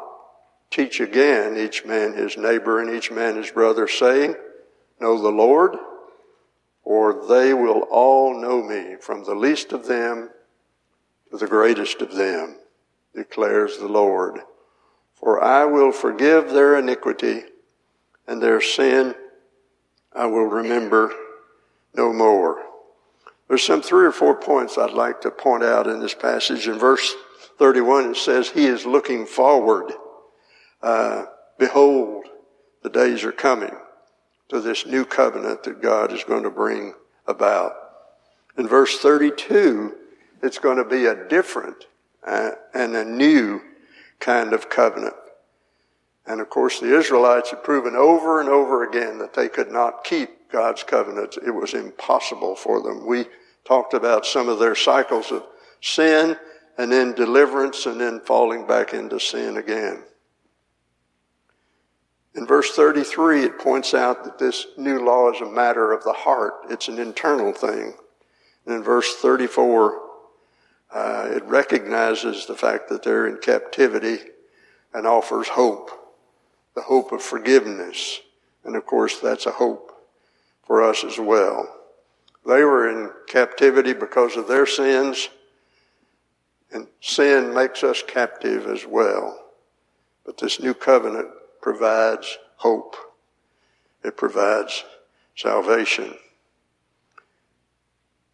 teach 0.72 1.02
again 1.02 1.58
each 1.58 1.86
man 1.86 2.14
his 2.14 2.38
neighbor 2.38 2.80
and 2.80 2.90
each 2.90 3.12
man 3.12 3.36
his 3.36 3.52
brother, 3.52 3.88
saying, 3.88 4.36
Know 5.02 5.22
the 5.22 5.30
Lord, 5.30 5.76
or 6.84 7.28
they 7.28 7.54
will 7.54 7.82
all 7.92 8.40
know 8.40 8.64
me, 8.64 8.96
from 9.02 9.26
the 9.26 9.36
least 9.36 9.74
of 9.74 9.88
them 9.88 10.30
to 11.32 11.38
the 11.38 11.48
greatest 11.48 12.02
of 12.02 12.16
them, 12.16 12.56
declares 13.14 13.78
the 13.78 13.88
Lord. 13.88 14.40
For 15.16 15.44
I 15.44 15.66
will 15.66 15.92
forgive 15.92 16.52
their 16.52 16.78
iniquity 16.78 17.44
and 18.28 18.42
their 18.42 18.62
sin 18.62 19.16
I 20.14 20.26
will 20.28 20.46
remember 20.46 21.14
no 21.94 22.14
more. 22.14 22.64
There's 23.48 23.64
some 23.64 23.82
three 23.82 24.06
or 24.06 24.12
four 24.12 24.36
points 24.36 24.78
I'd 24.78 24.92
like 24.92 25.22
to 25.22 25.32
point 25.32 25.64
out 25.64 25.88
in 25.88 26.00
this 26.00 26.14
passage. 26.14 26.68
In 26.68 26.80
verse 26.80 27.14
31, 27.60 28.12
it 28.12 28.18
says, 28.18 28.50
He 28.50 28.66
is 28.66 28.86
looking 28.86 29.26
forward. 29.26 29.92
Uh, 30.82 31.26
Behold, 31.58 32.26
the 32.84 32.90
days 32.90 33.24
are 33.24 33.32
coming 33.32 33.76
to 34.50 34.60
this 34.60 34.86
new 34.86 35.06
covenant 35.06 35.64
that 35.64 35.82
God 35.82 36.12
is 36.12 36.24
going 36.24 36.44
to 36.44 36.50
bring 36.50 36.94
about. 37.28 37.74
In 38.58 38.68
verse 38.68 39.00
32, 39.00 39.96
it's 40.44 40.60
going 40.60 40.78
to 40.78 40.86
be 40.86 41.06
a 41.06 41.28
different 41.28 41.88
uh, 42.26 42.52
and 42.74 42.96
a 42.96 43.06
new 43.06 43.62
kind 44.20 44.54
of 44.54 44.70
covenant. 44.70 45.16
And 46.26 46.42
of 46.42 46.50
course, 46.50 46.80
the 46.80 46.98
Israelites 46.98 47.52
had 47.52 47.64
proven 47.64 47.96
over 47.96 48.40
and 48.40 48.50
over 48.50 48.84
again 48.84 49.20
that 49.20 49.34
they 49.34 49.48
could 49.48 49.72
not 49.72 50.04
keep 50.04 50.52
God's 50.52 50.84
covenants. 50.84 51.38
It 51.38 51.52
was 51.52 51.74
impossible 51.74 52.56
for 52.56 52.82
them. 52.82 53.06
We 53.06 53.26
talked 53.64 53.94
about 53.94 54.26
some 54.26 54.50
of 54.50 54.60
their 54.60 54.76
cycles 54.76 55.32
of 55.32 55.44
sin 55.82 56.38
and 56.78 56.92
then 56.92 57.14
deliverance 57.14 57.86
and 57.86 58.00
then 58.00 58.20
falling 58.22 58.66
back 58.66 58.94
into 58.94 59.20
sin 59.20 59.58
again. 59.58 60.04
In 62.36 62.46
verse 62.46 62.72
33, 62.72 63.44
it 63.44 63.60
points 63.60 63.94
out 63.94 64.26
that 64.26 64.38
this 64.38 64.68
new 64.78 65.06
law 65.06 65.32
is 65.32 65.40
a 65.42 65.50
matter 65.50 65.94
of 65.94 66.04
the 66.04 66.14
heart. 66.14 66.54
It's 66.70 66.90
an 66.90 67.00
internal 67.00 67.54
thing. 67.54 67.94
And 68.66 68.76
in 68.76 68.84
verse 68.84 69.16
34, 69.16 70.02
uh, 70.94 71.28
it 71.30 71.44
recognizes 71.46 72.46
the 72.46 72.56
fact 72.56 72.90
that 72.90 73.04
they're 73.04 73.28
in 73.28 73.38
captivity 73.38 74.20
and 74.94 75.06
offers 75.06 75.48
hope 75.50 75.92
the 76.76 76.82
hope 76.82 77.12
of 77.12 77.22
forgiveness. 77.22 78.20
And 78.64 78.76
of 78.76 78.86
course, 78.86 79.20
that's 79.20 79.46
a 79.46 79.52
hope 79.52 79.92
for 80.64 80.84
us 80.84 81.04
as 81.04 81.18
well. 81.18 81.74
They 82.46 82.64
were 82.64 82.90
in 82.90 83.12
captivity 83.28 83.94
because 83.94 84.36
of 84.36 84.48
their 84.48 84.66
sins, 84.68 85.30
and 86.72 86.88
sin 87.02 87.54
makes 87.54 87.84
us 87.84 88.04
captive 88.06 88.68
as 88.68 88.86
well. 88.86 89.42
But 90.26 90.38
this 90.38 90.60
new 90.60 90.74
covenant 90.74 91.30
provides 91.62 92.38
hope. 92.58 92.96
It 94.04 94.18
provides 94.18 94.84
salvation. 95.36 96.14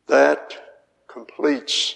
That 0.08 0.58
completes 1.08 1.96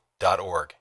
westhuntsville.org. 0.21 0.80